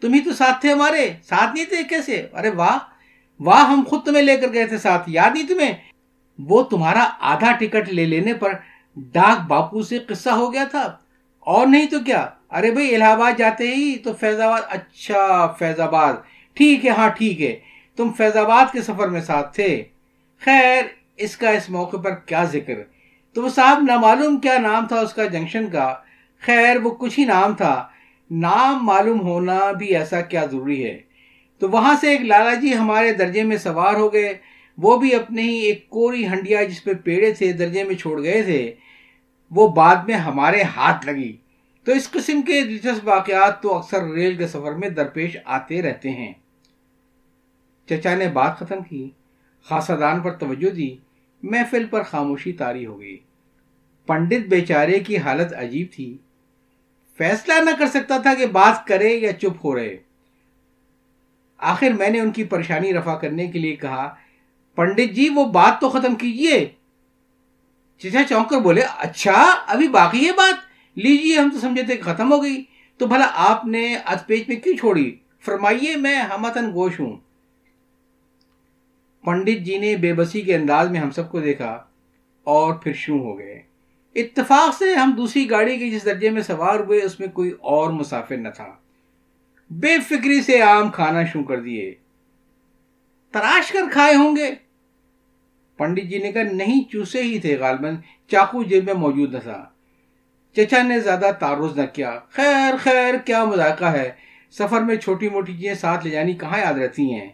تم 0.01 0.13
ہی 0.13 0.19
تو 0.19 0.33
ساتھ 0.33 0.61
تھے 0.61 0.71
ہمارے۔ 0.71 1.09
ساتھ 1.23 1.55
نہیں 1.55 1.65
تھے 1.65 1.83
کیسے؟ 1.83 2.27
ارے 2.33 2.49
واہ 2.49 2.77
واہ، 3.39 3.65
ہم 3.65 3.83
خود 3.87 4.05
تمہیں 4.05 4.23
لے 4.23 4.37
کر 4.37 4.53
گئے 4.53 4.65
تھے 4.65 4.77
ساتھ، 4.77 5.03
یاد 5.07 5.29
نہیں 5.33 5.47
تمہیں؟ 5.47 5.73
وہ 6.39 6.63
تمہارا 6.63 7.09
آدھا 7.19 7.51
ٹکٹ 7.51 7.89
لے 7.89 8.05
لینے 8.05 8.33
پر 8.33 8.53
ڈاک 8.95 9.47
باپو 9.47 9.81
سے 9.81 9.99
قصہ 9.99 10.29
ہو 10.29 10.53
گیا 10.53 10.63
تھا۔ 10.71 10.97
اور 11.39 11.67
نہیں 11.67 11.87
تو 11.87 11.99
کیا؟ 11.99 12.29
ارے 12.51 12.71
بھائی 12.71 12.95
الہ 12.95 13.03
آباد 13.03 13.31
جاتے 13.37 13.75
ہی 13.75 13.97
تو 13.97 14.13
فیض 14.13 14.39
آباد 14.39 14.61
اچھا 14.69 15.47
فیض 15.47 15.79
آباد 15.79 16.13
ٹھیک 16.53 16.85
ہے 16.85 16.89
ہاں 16.89 17.09
ٹھیک 17.09 17.41
ہے۔ 17.41 17.59
تم 17.95 18.11
فیض 18.17 18.37
آباد 18.37 18.73
کے 18.73 18.81
سفر 18.81 19.07
میں 19.07 19.21
ساتھ 19.21 19.55
تھے۔ 19.55 19.83
خیر، 20.45 20.83
اس 21.17 21.37
کا 21.37 21.49
اس 21.49 21.69
موقع 21.69 21.97
پر 21.97 22.15
کیا 22.15 22.43
ذکر؟ 22.43 22.73
تو 23.33 23.43
وہ 23.43 23.49
صاحب 23.49 23.83
نہ 23.87 23.97
معلوم 23.97 24.39
کیا 24.39 24.57
نام 24.57 24.87
تھا 24.87 24.99
اس 24.99 25.13
کا 25.13 25.25
جنکشن 25.25 25.69
کا؟ 25.69 25.95
خیر، 26.45 26.77
وہ 26.83 26.91
کچھ 26.91 27.19
ہی 27.19 27.25
نام 27.25 27.53
تھا۔ 27.53 27.87
نام 28.31 28.85
معلوم 28.85 29.21
ہونا 29.21 29.71
بھی 29.71 29.95
ایسا 29.95 30.21
کیا 30.21 30.45
ضروری 30.45 30.85
ہے؟ 30.85 30.99
تو 31.59 31.69
وہاں 31.69 31.95
سے 32.01 32.09
ایک 32.09 32.21
لالا 32.21 32.53
جی 32.53 32.75
ہمارے 32.77 33.13
درجے 33.13 33.43
میں 33.43 33.57
سوار 33.57 33.93
ہو 33.93 34.13
گئے۔ 34.13 34.37
وہ 34.81 34.97
بھی 34.97 35.15
اپنے 35.15 35.41
ہی 35.41 35.57
ایک 35.57 35.89
کوری 35.89 36.27
ہنڈیا 36.27 36.63
جس 36.63 36.83
پہ 36.83 36.93
پیڑے 36.93 37.33
تھے، 37.33 37.53
درجے 37.53 37.83
میں 37.83 37.95
چھوڑ 37.95 38.23
گئے 38.23 38.41
تھے، 38.41 38.73
وہ 39.51 39.67
بعد 39.67 39.95
میں 39.95 40.15
ہمارے 40.15 40.61
ہاتھ 40.61 41.05
لگی۔ 41.05 41.37
تو 41.83 41.91
اس 41.91 42.11
قسم 42.11 42.41
کے 42.41 42.61
دلچسپ 42.61 43.07
واقعات 43.07 43.61
تو 43.61 43.77
اکثر 43.77 44.03
ریل 44.03 44.37
کے 44.37 44.47
سفر 44.47 44.71
میں 44.71 44.89
درپیش 44.89 45.37
آتے 45.45 45.81
رہتے 45.81 46.09
ہیں۔ 46.09 46.33
چچا 47.89 48.15
نے 48.15 48.27
بات 48.27 48.59
ختم 48.59 48.83
کی، 48.83 49.09
خاصہ 49.63 49.93
دان 49.93 50.19
پر 50.19 50.31
توجہ 50.31 50.69
دی، 50.69 50.95
محفل 51.43 51.85
پر 51.85 52.03
خاموشی 52.03 52.51
تاری 52.51 52.85
ہو 52.85 52.99
گئی۔ 52.99 53.17
پنڈت 54.05 54.47
بیچارے 54.47 54.99
کی 54.99 55.17
حالت 55.17 55.53
عجیب 55.53 55.87
تھی۔ 55.91 56.17
فیصلہ 57.17 57.53
نہ 57.53 57.69
کر 57.79 57.87
سکتا 57.87 58.17
تھا 58.17 58.33
کہ 58.33 58.45
بات 58.45 58.87
کرے 58.87 59.09
یا 59.09 59.33
چپ 59.33 59.65
ہو 59.65 59.75
رہے۔ 59.75 59.97
آخر 61.57 61.89
میں 61.89 62.09
نے 62.09 62.19
ان 62.19 62.31
کی 62.31 62.43
پریشانی 62.43 62.93
رفع 62.93 63.17
کرنے 63.17 63.47
کے 63.47 63.59
لیے 63.59 63.75
کہا 63.75 64.15
پنڈت 64.75 65.13
جی 65.13 65.29
وہ 65.29 65.45
بات 65.45 65.81
تو 65.81 65.89
ختم 65.89 66.15
کیجیے۔ 66.15 66.69
چچا 67.97 68.19
چونک 68.29 68.49
کر 68.49 68.57
بولے 68.57 68.81
اچھا 68.97 69.63
ابھی 69.67 69.87
باقی 69.87 70.27
ہے 70.27 70.31
بات۔ 70.31 70.71
لیجیے، 70.97 71.39
ہم 71.39 71.49
تو 71.49 71.59
سمجھے 71.59 71.83
تھے 71.83 71.97
ختم 71.97 72.31
ہو 72.31 72.43
گئی۔ 72.43 72.63
تو 72.97 73.07
بھلا 73.07 73.27
آپ 73.33 73.65
نے 73.65 73.95
اد 73.95 74.27
پیج 74.27 74.43
میں 74.47 74.55
کیوں 74.55 74.77
چھوڑی؟ 74.77 75.15
فرمائیے، 75.45 75.95
میں 75.95 76.15
ہمتن 76.15 76.71
گوش 76.73 76.99
ہوں۔ 76.99 77.17
پنڈت 79.23 79.65
جی 79.65 79.77
نے 79.77 79.95
بے 79.95 80.13
بسی 80.13 80.41
کے 80.41 80.55
انداز 80.55 80.91
میں 80.91 80.99
ہم 80.99 81.11
سب 81.11 81.31
کو 81.31 81.39
دیکھا 81.39 81.83
اور 82.43 82.73
پھر 82.73 82.93
شروع 82.93 83.19
ہو 83.19 83.37
گئے۔ 83.39 83.61
اتفاق 84.15 84.77
سے 84.77 84.93
ہم 84.93 85.13
دوسری 85.17 85.49
گاڑی 85.49 85.77
کے 85.77 85.89
جس 85.89 86.05
درجے 86.05 86.29
میں 86.29 86.41
سوار 86.41 86.79
ہوئے، 86.79 87.03
اس 87.03 87.19
میں 87.19 87.27
کوئی 87.27 87.51
اور 87.59 87.89
مسافر 87.89 88.37
نہ 88.37 88.49
تھا۔ 88.49 88.75
بے 89.69 89.99
فکری 89.99 90.41
سے 90.41 90.61
آم 90.61 90.89
کھانا 90.89 91.25
شروع 91.25 91.43
کر 91.43 91.59
دیے۔ 91.59 91.95
تراش 93.31 93.71
کر 93.71 93.79
کھائے 93.91 94.15
ہوں 94.15 94.35
گے۔ 94.35 94.55
پنڈت 95.77 96.03
جی 96.03 96.17
نے 96.17 96.31
کہا، 96.31 96.43
نہیں، 96.43 96.91
چوسے 96.91 97.23
ہی 97.23 97.39
تھے 97.39 97.57
غالباً، 97.57 97.95
چاقو 98.31 98.63
جیب 98.63 98.85
میں 98.85 98.93
موجود 98.93 99.33
نہ 99.33 99.39
تھا۔ 99.39 99.65
چچا 100.55 100.83
نے 100.83 100.99
زیادہ 100.99 101.31
تعرض 101.39 101.79
نہ 101.79 101.85
کیا۔ 101.93 102.19
خیر 102.29 102.73
خیر، 102.79 103.13
کیا 103.25 103.45
مذائقہ 103.45 103.85
ہے۔ 103.85 104.11
سفر 104.51 104.81
میں 104.81 104.95
چھوٹی 104.95 105.29
موٹی 105.29 105.53
چیزیں 105.53 105.73
ساتھ 105.73 106.05
لے 106.05 106.11
جانی 106.11 106.33
کہاں 106.33 106.59
یاد 106.59 106.73
رہتی 106.73 107.13
ہیں؟ 107.13 107.29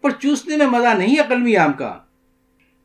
پر 0.00 0.10
چوسنے 0.10 0.56
میں 0.56 0.66
مزہ 0.66 0.94
نہیں 0.98 1.20
عقل 1.20 1.56
عام 1.56 1.72
کا۔ 1.72 1.98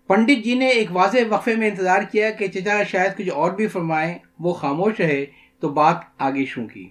پنڈت 0.08 0.46
جی 0.46 0.56
نے 0.56 0.68
ایک 0.68 0.88
واضح 0.92 1.18
وقفے 1.30 1.56
میں 1.56 1.70
انتظار 1.70 2.02
کیا 2.02 2.30
کہ 2.30 2.48
چچا 2.48 2.84
شاید 2.84 3.18
کچھ 3.18 3.30
اور 3.30 3.52
بھی 3.52 3.68
فرمائیں، 3.68 4.18
وہ 4.40 4.54
خاموش 4.54 5.00
رہے 5.00 5.26
تو 5.60 5.70
بات 5.70 5.96
آگے 6.18 6.46
شوں 6.46 6.68
کی 6.68 6.90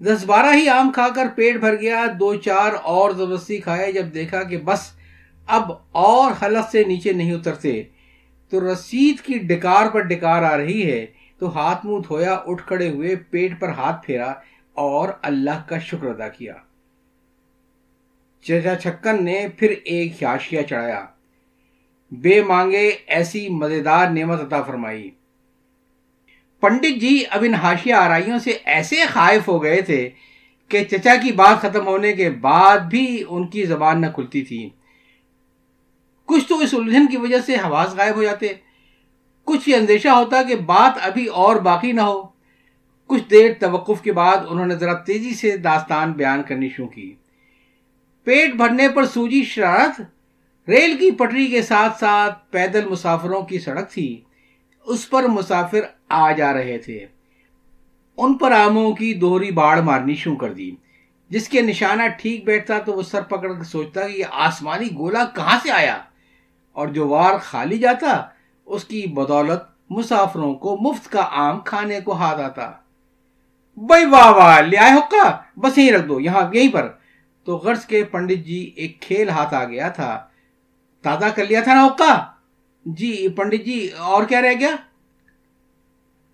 دس 0.00 0.24
بارہ 0.24 0.54
ہی 0.54 0.68
آم 0.68 0.92
کھا 0.92 1.08
کر 1.14 1.26
پیٹ 1.34 1.56
بھر 1.56 1.80
گیا، 1.80 2.06
دو 2.20 2.34
چار 2.34 2.70
اور 2.82 3.10
زبردستی 3.10 3.58
کھائے 3.58 3.92
جب 3.92 4.14
دیکھا 4.14 4.42
کہ 4.42 4.58
بس 4.58 4.92
اب 5.46 5.72
اور 5.92 6.44
حلق 6.44 6.70
سے 6.70 6.84
نیچے 6.84 7.12
نہیں 7.12 7.32
اترتے۔ 7.32 7.82
تو 8.50 8.72
رسید 8.72 9.20
کی 9.20 9.38
ڈکار 9.38 9.88
پر 9.88 10.00
ڈکار 10.00 10.42
آ 10.42 10.56
رہی 10.56 10.92
ہے۔ 10.92 11.06
تو 11.38 11.58
ہاتھ 11.58 11.86
منہ 11.86 11.98
دھویا، 12.08 12.32
اٹھ 12.46 12.66
کھڑے 12.66 12.90
ہوئے، 12.90 13.16
پیٹ 13.16 13.60
پر 13.60 13.68
ہاتھ 13.68 14.06
پھیرا 14.06 14.32
اور 14.74 15.08
اللہ 15.22 15.62
کا 15.66 15.78
شکر 15.78 16.06
ادا 16.06 16.28
کیا۔ 16.28 16.54
چچا 18.42 18.76
چھکن 18.76 19.24
نے 19.24 19.46
پھر 19.56 19.74
ایک 19.84 20.24
حاشیہ 20.24 20.62
چڑھایا۔ 20.62 21.04
بے 22.10 22.42
مانگے 22.42 22.92
ایسی 23.06 23.48
مزیدار 23.48 24.10
نعمت 24.10 24.40
عطا 24.40 24.62
فرمائی۔ 24.62 25.10
پنڈت 26.60 27.00
جی 27.00 27.24
اب 27.30 27.44
ان 27.46 27.54
ہاشیہ 27.54 27.94
آرائیوں 27.94 28.38
سے 28.38 28.58
ایسے 28.64 28.96
خائف 29.12 29.48
ہو 29.48 29.62
گئے 29.62 29.82
تھے 29.82 30.10
کہ 30.68 30.84
چچا 30.84 31.14
کی 31.22 31.32
بات 31.32 31.62
ختم 31.62 31.86
ہونے 31.86 32.12
کے 32.12 32.30
بعد 32.30 32.78
بھی 32.78 33.24
ان 33.28 33.46
کی 33.46 33.64
زبان 33.64 34.00
نہ 34.00 34.06
کھلتی 34.14 34.42
تھی۔ 34.42 34.70
کچھ 36.26 36.48
تو 36.48 36.58
اس 36.58 36.74
الجھن 36.74 37.06
کی 37.06 37.16
وجہ 37.16 37.40
سے 37.46 37.54
حواس 37.54 37.96
غائب 37.96 38.16
ہو 38.16 38.22
جاتے۔ 38.22 38.48
کچھ 39.44 39.68
یہ 39.68 39.76
اندیشہ 39.76 40.08
ہوتا 40.08 40.42
کہ 40.42 40.56
بات 40.56 40.98
ابھی 41.02 41.26
اور 41.26 41.56
باقی 41.56 41.92
نہ 41.92 42.00
ہو۔ 42.00 42.22
کچھ 43.06 43.22
دیر 43.30 43.52
توقف 43.60 44.02
کے 44.02 44.12
بعد 44.12 44.36
انہوں 44.48 44.66
نے 44.66 44.74
ذرا 44.74 44.92
تیزی 44.92 45.34
سے 45.34 45.56
داستان 45.56 46.12
بیان 46.12 46.42
کرنی 46.42 46.68
شروع 46.68 46.88
کی۔ 46.88 47.14
پیٹ 48.24 48.54
بھرنے 48.54 48.88
پر 48.88 49.06
سوجی 49.06 49.44
شرارت 49.44 50.00
ریل 50.68 50.96
کی 50.96 51.10
پٹری 51.10 51.46
کے 51.46 51.62
ساتھ 51.62 51.98
ساتھ 51.98 52.38
پیدل 52.50 52.84
مسافروں 52.84 53.42
کی 53.42 53.58
سڑک 53.58 53.90
تھی۔ 53.90 54.20
اس 54.84 55.10
پر 55.10 55.22
مسافر 55.22 55.80
آ 56.10 56.32
جا 56.32 56.52
رہے 56.52 56.78
تھے۔ 56.78 57.06
ان 58.16 58.38
پر 58.38 58.52
آموں 58.52 58.92
کی 58.92 59.14
دوہری 59.14 59.50
باڑ 59.50 59.80
مارنی 59.80 60.14
شروع 60.14 60.36
کر 60.36 60.52
دی۔ 60.52 60.70
جس 61.28 61.48
کے 61.48 61.62
نشانہ 61.62 62.02
ٹھیک 62.18 62.44
بیٹھتا 62.44 62.78
تو 62.78 62.92
وہ 62.92 63.02
سر 63.02 63.22
پکڑ 63.22 63.52
کے 63.52 63.64
سوچتا 63.64 64.08
کہ 64.08 64.12
یہ 64.12 64.24
آسمانی 64.30 64.86
گولا 64.96 65.24
کہاں 65.24 65.58
سے 65.62 65.70
آیا؟ 65.70 66.02
اور 66.72 66.88
جو 66.88 67.08
وار 67.08 67.38
خالی 67.38 67.78
جاتا، 67.78 68.22
اس 68.66 68.84
کی 68.84 69.06
بدولت 69.06 69.60
مسافروں 69.90 70.54
کو 70.54 70.76
مفت 70.76 71.12
کا 71.12 71.28
آم 71.30 71.60
کھانے 71.60 72.00
کو 72.00 72.12
ہاتھ 72.12 72.40
آتا۔ 72.40 72.72
بھائی 73.76 74.04
واہ 74.04 74.30
واہ، 74.30 74.60
لے 74.60 74.76
آئے 74.76 74.92
حقا 74.92 75.36
بس 75.56 75.78
یہیں 75.78 75.92
رکھ 75.92 76.06
دو، 76.06 76.20
یہاں 76.20 76.50
یہیں 76.52 76.72
پر۔ 76.72 76.88
تو 77.44 77.56
غرض 77.56 77.84
کے 77.84 78.04
پنڈت 78.04 78.46
جی 78.46 78.72
ایک 78.76 79.00
کھیل 79.00 79.28
ہاتھ 79.28 79.54
آ 79.54 79.64
گیا 79.64 79.88
تھا۔ 79.88 80.26
تازہ 81.02 81.24
کر 81.24 81.46
لیا 81.46 81.60
تھا 81.60 81.74
نا 81.74 81.86
حقا 81.86 82.24
جی 82.84 83.28
پنڈت 83.28 83.64
جی 83.64 83.88
اور 83.98 84.24
کیا 84.24 84.42
رہ 84.42 84.52
گیا؟ 84.60 84.76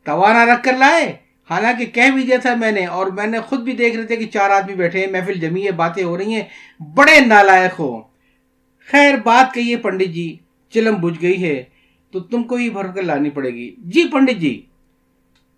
توانا 0.07 0.45
رکھ 0.47 0.63
کر 0.63 0.77
لائے۔ 0.79 1.13
حالانکہ 1.51 1.87
کہہ 1.87 2.11
بھی 2.15 2.23
دیا 2.23 2.37
تھا 2.43 2.55
میں 2.55 2.73
نے 2.73 2.87
اور 2.87 3.07
میں 3.07 3.27
نے 3.27 3.41
خود 3.41 3.61
بھی 3.61 3.73
دیکھ 3.73 3.97
رہے 3.97 4.05
تھے 4.05 4.17
کہ 4.17 4.27
چار 4.27 4.51
آدمی 4.51 4.75
بیٹھے 4.75 5.01
ہیں، 5.01 5.13
محفل 5.13 5.41
جمی 5.41 5.67
ہے، 5.67 5.71
باتیں 5.71 6.05
ہو 6.05 6.19
رہی 6.19 6.35
ہیں۔ 6.35 6.43
بڑے 6.95 7.21
نالائق 7.21 7.81
ہو۔ 7.81 8.03
خیر، 8.91 9.15
بات 9.25 9.55
کہیے 9.55 9.77
پنڈت 9.77 10.07
جی 10.07 10.37
چلم 10.71 10.95
بجھ 10.95 11.23
گئی 11.23 11.45
ہے۔ 11.45 11.65
تو 12.11 12.21
تم 12.21 12.43
کو 12.43 12.55
ہی 12.55 12.71
بھر 12.71 12.87
کر 12.87 13.03
لانی 13.03 13.31
پڑے 13.31 13.51
گی۔ 13.51 13.75
جی 13.79 14.09
پنڈت 14.13 14.40
جی 14.40 14.62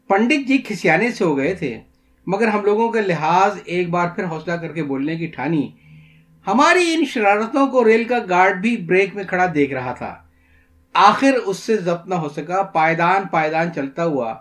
پنڈت 0.09 0.49
جی 0.49 0.59
کھسیانے 0.59 1.11
سے 1.11 1.25
ہو 1.25 1.37
گئے 1.37 1.55
تھے۔ 1.55 1.81
مگر 2.27 2.49
ہم 2.49 2.65
لوگوں 2.65 2.89
کا 2.89 3.01
لحاظ 3.01 3.59
ایک 3.65 3.91
بار 3.91 4.09
پھر 4.09 4.25
حوصلہ 4.25 4.53
کر 4.53 4.73
کے 4.73 4.83
بولنے 4.83 5.17
کی 5.17 5.27
ٹھانی۔ 5.27 5.71
ہماری 6.47 6.95
ان 6.95 7.05
شرارتوں 7.05 7.67
کو 7.67 7.85
ریل 7.85 8.05
کا 8.05 8.19
گارڈ 8.29 8.61
بھی 8.61 8.77
بریک 8.77 9.15
میں 9.15 9.25
کھڑا 9.25 9.47
دیکھ 9.55 9.73
رہا 9.73 9.93
تھا۔ 9.93 10.23
آخر 10.95 11.35
اس 11.47 11.57
سے 11.57 11.77
ضبط 11.77 12.09
نہ 12.09 12.15
ہو 12.15 12.29
سکا، 12.29 12.63
پائیدان 12.63 13.29
پائیدان 13.31 13.73
چلتا 13.75 14.05
ہوا 14.05 14.35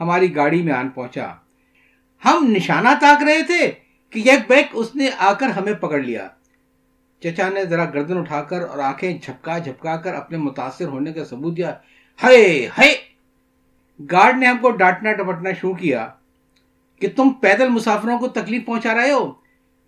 ہماری 0.00 0.36
گاڑی 0.36 0.62
میں 0.62 0.72
آن 0.72 0.88
پہنچا۔ 0.88 1.32
ہم 2.24 2.46
نشانہ 2.56 2.88
تاک 3.00 3.22
رہے 3.22 3.42
تھے 3.42 3.70
کہ 4.10 4.18
یک 4.18 4.48
بیک 4.48 4.66
اس 4.72 4.96
نے 4.96 5.10
آ 5.18 5.32
کر 5.32 5.46
ہمیں 5.46 5.72
پکڑ 5.72 5.98
لیا۔ 5.98 6.28
چچا 7.20 7.48
نے 7.48 7.64
ذرا 7.64 7.84
گردن 7.84 8.18
اٹھا 8.18 8.42
کر 8.42 8.60
اور 8.62 8.78
آنکھیں 8.78 9.18
جھپکا 9.22 9.58
جھپکا 9.58 9.96
کر 9.96 10.14
اپنے 10.14 10.38
متاثر 10.38 10.84
ہونے 10.84 11.12
کا 11.12 11.24
ثبوت 11.24 11.56
دیا۔ 11.56 11.74
ہے 12.24 12.68
ہے 12.78 12.94
گارڈ 14.12 14.36
نے 14.36 14.46
ہم 14.46 14.58
کو 14.58 14.70
ڈانٹنا 14.70 15.12
ڈپٹنا 15.12 15.50
شروع 15.52 15.74
کیا 15.74 16.08
کہ 17.00 17.08
تم 17.16 17.30
پیدل 17.30 17.68
مسافروں 17.68 18.18
کو 18.18 18.28
تکلیف 18.28 18.66
پہنچا 18.66 18.94
رہے 18.94 19.10
ہو۔ 19.10 19.32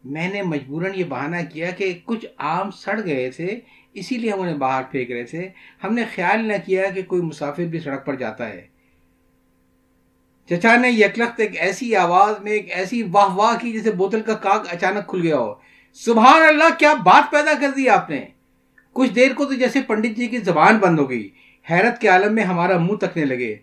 میں 0.05 0.29
نے 0.33 0.43
مجبوراً 0.43 0.91
یہ 0.95 1.05
بہانہ 1.05 1.37
کیا 1.53 1.71
کہ 1.71 1.99
کچھ 2.05 2.27
آم 2.37 2.71
سڑ 2.71 3.01
گئے 3.05 3.31
تھے 3.31 3.61
اسی 3.95 4.19
لیے 4.19 4.31
ہم 4.31 4.41
انہیں 4.41 4.55
باہر 4.55 4.83
پھینک 4.91 5.11
رہے 5.11 5.25
تھے۔ 5.25 5.49
ہم 5.85 5.95
نے 5.95 6.05
خیال 6.15 6.49
نہ 6.49 6.53
کیا 6.67 6.91
کہ 6.91 7.03
کوئی 7.03 7.23
مسافر 7.23 7.65
بھی 7.65 7.81
سڑک 7.81 8.07
پر 8.07 8.15
جاتا 8.15 8.49
ہے۔ 8.49 8.67
چچا 10.49 10.77
نے 10.77 10.91
یکلخت 10.91 11.41
ایک 11.41 11.61
ایسی 11.61 11.97
آواز 11.97 12.43
میں 12.43 12.53
ایک 12.53 12.73
ایسی 12.73 13.03
واہ 13.03 13.35
واہ 13.35 13.59
کی 13.59 13.73
جیسے 13.73 13.91
بوتل 13.91 14.23
کا 14.23 14.35
کاغ 14.35 14.65
اچانک 14.71 15.11
کھل 15.11 15.23
گیا 15.23 15.37
ہو۔ 15.37 15.55
سبحان 15.95 16.43
اللہ، 16.49 16.79
کیا 16.79 16.95
بات 16.95 17.33
پیدا 17.33 17.53
کر 17.61 17.71
دی 17.77 17.89
آپ 17.89 18.11
نے؟ 18.11 18.25
کچھ 18.93 19.11
دیر 19.11 19.35
کو 19.35 19.45
تو 19.45 19.55
جیسے 19.55 19.81
پنڈت 19.83 20.17
جی 20.17 20.27
کی 20.27 20.39
زبان 20.39 20.79
بند 20.79 20.99
ہو 20.99 21.11
گئی۔ 21.11 21.29
حیرت 21.71 22.01
کے 22.01 22.09
عالم 22.09 22.35
میں 22.35 22.45
ہمارا 22.45 22.79
منہ 22.79 22.97
تکنے 22.97 23.25
لگے۔ 23.25 23.57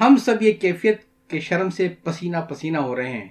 ہم 0.00 0.16
سب 0.16 0.42
یہ 0.42 0.52
کیفیت 0.52 1.02
کے 1.28 1.40
شرم 1.40 1.70
سے 1.70 1.88
پسینہ 1.88 2.36
پسینہ 2.36 2.78
ہو 2.78 2.96
رہے 2.96 3.08
ہیں۔ 3.08 3.28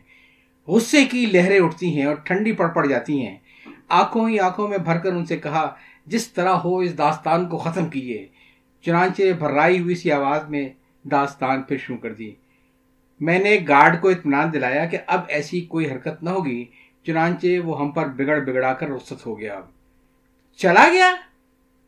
غصے 0.67 1.05
کی 1.05 1.25
لہریں 1.25 1.59
اٹھتی 1.59 1.99
ہیں 1.99 2.05
اور 2.05 2.15
ٹھنڈی 2.15 2.51
پڑ 2.51 2.67
پڑ 2.67 2.85
جاتی 2.85 3.25
ہیں۔ 3.25 3.37
آنکھوں 3.89 4.29
ہی 4.29 4.39
آنکھوں 4.39 4.67
میں 4.67 4.77
بھر 4.77 4.97
کر 4.97 5.11
ان 5.11 5.25
سے 5.25 5.37
کہا 5.37 5.75
جس 6.05 6.31
طرح 6.31 6.49
ہو 6.49 6.77
اس 6.77 6.97
داستان 6.97 7.49
کو 7.49 7.57
ختم 7.57 7.89
کیجیے 7.89 8.27
چنانچہ 8.81 9.21
بھرائی 9.39 9.79
ہوئی 9.79 9.95
سی 9.95 10.11
آواز 10.11 10.49
میں 10.49 10.69
داستان 11.03 11.63
پھر 11.63 11.77
شروع 11.77 11.97
کر 11.97 12.13
دی۔ 12.13 12.31
میں 13.19 13.39
نے 13.39 13.59
گارڈ 13.67 14.01
کو 14.01 14.09
اطمینان 14.09 14.53
دلایا 14.53 14.85
کہ 14.85 14.97
اب 15.07 15.21
ایسی 15.27 15.61
کوئی 15.61 15.91
حرکت 15.91 16.23
نہ 16.23 16.29
ہوگی، 16.29 16.65
چنانچہ 17.05 17.59
وہ 17.63 17.79
ہم 17.79 17.91
پر 17.91 18.07
بگڑ 18.07 18.39
بگڑا 18.39 18.73
کر 18.73 18.89
رخصت 18.89 19.25
ہو 19.25 19.39
گیا۔ 19.39 19.61
چلا 20.57 20.89
گیا؟ 20.91 21.15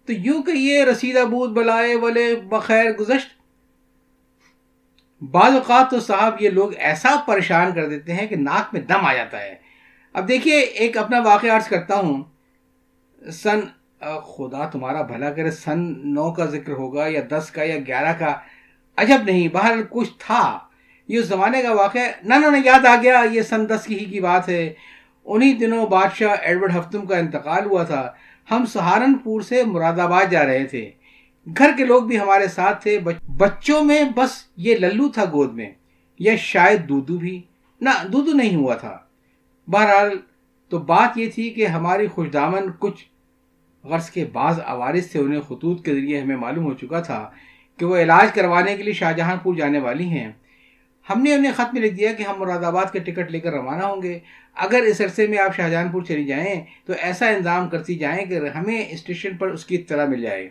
تو 0.05 0.13
یوں 0.13 0.43
کہیے، 0.43 0.85
رسیدہ 0.85 1.19
بود 1.19 1.49
بلائے 1.49 1.95
والے 1.95 2.35
بخیر 2.35 2.91
گزشت۔ 2.91 3.43
بعض 5.23 5.53
اوقات 5.53 5.89
تو 5.89 5.99
صاحب 5.99 6.35
یہ 6.39 6.49
لوگ 6.49 6.75
ایسا 6.75 7.15
پریشان 7.27 7.73
کر 7.73 7.89
دیتے 7.89 8.13
ہیں 8.13 8.27
کہ 8.27 8.35
ناک 8.35 8.73
میں 8.73 8.81
دم 8.81 9.05
آ 9.05 9.13
جاتا 9.13 9.41
ہے۔ 9.41 9.55
اب 10.13 10.27
دیکھیے، 10.27 10.59
ایک 10.59 10.97
اپنا 10.97 11.19
واقعہ 11.19 11.49
عرض 11.49 11.67
کرتا 11.67 11.95
ہوں۔ 11.95 12.23
سن 13.31 13.59
خدا 14.03 14.65
تمہارا 14.65 15.01
بھلا 15.01 15.31
کرے، 15.31 15.51
سن 15.51 16.13
نو 16.13 16.31
کا 16.31 16.45
ذکر 16.45 16.71
ہوگا 16.71 17.07
یا 17.07 17.21
دس 17.29 17.51
کا 17.51 17.63
یا 17.63 17.75
گیارہ 17.87 18.13
کا، 18.19 18.35
عجب 18.97 19.17
نہیں 19.25 19.47
باہر 19.47 19.75
کچھ 19.89 20.09
تھا۔ 20.19 20.59
یہ 21.07 21.19
اس 21.19 21.25
زمانے 21.25 21.61
کا 21.61 21.73
واقعہ، 21.73 22.01
نہ 22.23 22.33
نہ 22.33 22.57
یاد 22.65 22.85
آ 22.85 22.95
گیا، 23.03 23.23
یہ 23.31 23.41
سن 23.41 23.69
دس 23.69 23.83
کی 23.85 23.99
ہی 23.99 24.05
کی 24.05 24.19
بات 24.19 24.49
ہے۔ 24.49 24.73
انہی 25.25 25.53
دنوں 25.53 25.85
بادشاہ 25.85 26.35
ایڈورڈ 26.41 26.75
ہفتم 26.75 27.05
کا 27.05 27.17
انتقال 27.17 27.65
ہوا 27.65 27.83
تھا۔ 27.83 28.11
ہم 28.51 28.65
سہارنپور 28.65 29.41
سے 29.41 29.63
مراد 29.63 29.99
آباد 29.99 30.25
جا 30.31 30.45
رہے 30.45 30.63
تھے۔ 30.63 30.91
گھر 31.57 31.71
کے 31.77 31.85
لوگ 31.85 32.03
بھی 32.03 32.19
ہمارے 32.19 32.47
ساتھ 32.47 32.83
تھے۔ 32.83 32.99
بچوں 33.37 33.83
میں 33.83 34.03
بس 34.15 34.29
یہ 34.57 34.75
للو 34.75 35.09
تھا 35.09 35.25
گود 35.25 35.53
میں، 35.53 35.71
یا 36.19 36.35
شاید 36.35 36.89
دودو 36.89 37.17
بھی۔ 37.17 37.41
نہ، 37.81 37.89
دودو 38.07 38.31
نہیں 38.31 38.55
ہوا 38.55 38.75
تھا۔ 38.75 38.97
بہرحال 39.67 40.17
تو 40.69 40.77
بات 40.77 41.17
یہ 41.17 41.29
تھی 41.29 41.49
کہ 41.49 41.67
ہماری 41.67 42.07
خوش 42.07 42.27
دامن 42.33 42.71
کچھ 42.79 43.05
غرض 43.83 44.09
کے 44.09 44.25
بعض 44.25 44.59
عوارض 44.65 45.05
سے 45.05 45.19
انہیں 45.19 45.41
خطوط 45.41 45.85
کے 45.85 45.91
ذریعے 45.91 46.21
ہمیں 46.21 46.35
معلوم 46.35 46.65
ہو 46.65 46.73
چکا 46.73 47.01
تھا 47.01 47.31
کہ 47.77 47.85
وہ 47.85 47.97
علاج 47.97 48.35
کروانے 48.35 48.77
کے 48.77 48.83
لیے 48.83 48.93
شاہجہاں 48.93 49.35
پور 49.43 49.55
جانے 49.55 49.79
والی 49.79 50.05
ہیں۔ 50.05 50.31
ہم 51.09 51.21
نے 51.21 51.33
انہیں 51.33 51.51
خط 51.51 51.73
میں 51.73 51.81
لکھ 51.81 51.95
دیا 51.95 52.13
کہ 52.13 52.23
ہم 52.23 52.39
مراد 52.39 52.63
آباد 52.63 52.85
کے 52.91 52.99
ٹکٹ 52.99 53.31
لے 53.31 53.39
کر 53.39 53.51
روانہ 53.51 53.83
ہوں 53.83 54.01
گے۔ 54.01 54.19
اگر 54.55 54.81
اس 54.81 55.01
عرصے 55.01 55.27
میں 55.27 55.37
آپ 55.37 55.55
شاہجہاں 55.55 55.91
پور 55.91 56.01
چلی 56.01 56.25
جائیں 56.25 56.65
تو 56.85 56.93
ایسا 57.01 57.29
انتظام 57.29 57.69
کرتی 57.69 57.95
جائیں 57.95 58.25
کہ 58.25 58.39
ہمیں 58.47 58.85
اسٹیشن 58.89 59.37
پر 59.37 59.47
اس 59.47 59.65
کی 59.65 59.75
اطلاع 59.75 60.05
مل 60.05 60.21
جائے۔ 60.21 60.49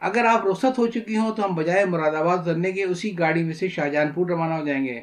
اگر 0.00 0.24
آپ 0.24 0.46
رخصت 0.46 0.78
ہو 0.78 0.86
چکی 0.86 1.16
ہوں 1.16 1.34
تو 1.34 1.44
ہم 1.44 1.54
بجائے 1.54 1.84
مراد 1.84 2.14
آباد 2.14 2.38
اترنے 2.38 2.72
کے 2.72 2.82
اسی 2.82 3.18
گاڑی 3.18 3.42
میں 3.42 3.54
سے 3.54 3.68
شاہجہاں 3.68 4.04
پور 4.14 4.26
روانہ 4.26 4.54
ہو 4.54 4.66
جائیں 4.66 4.84
گے۔ 4.84 5.00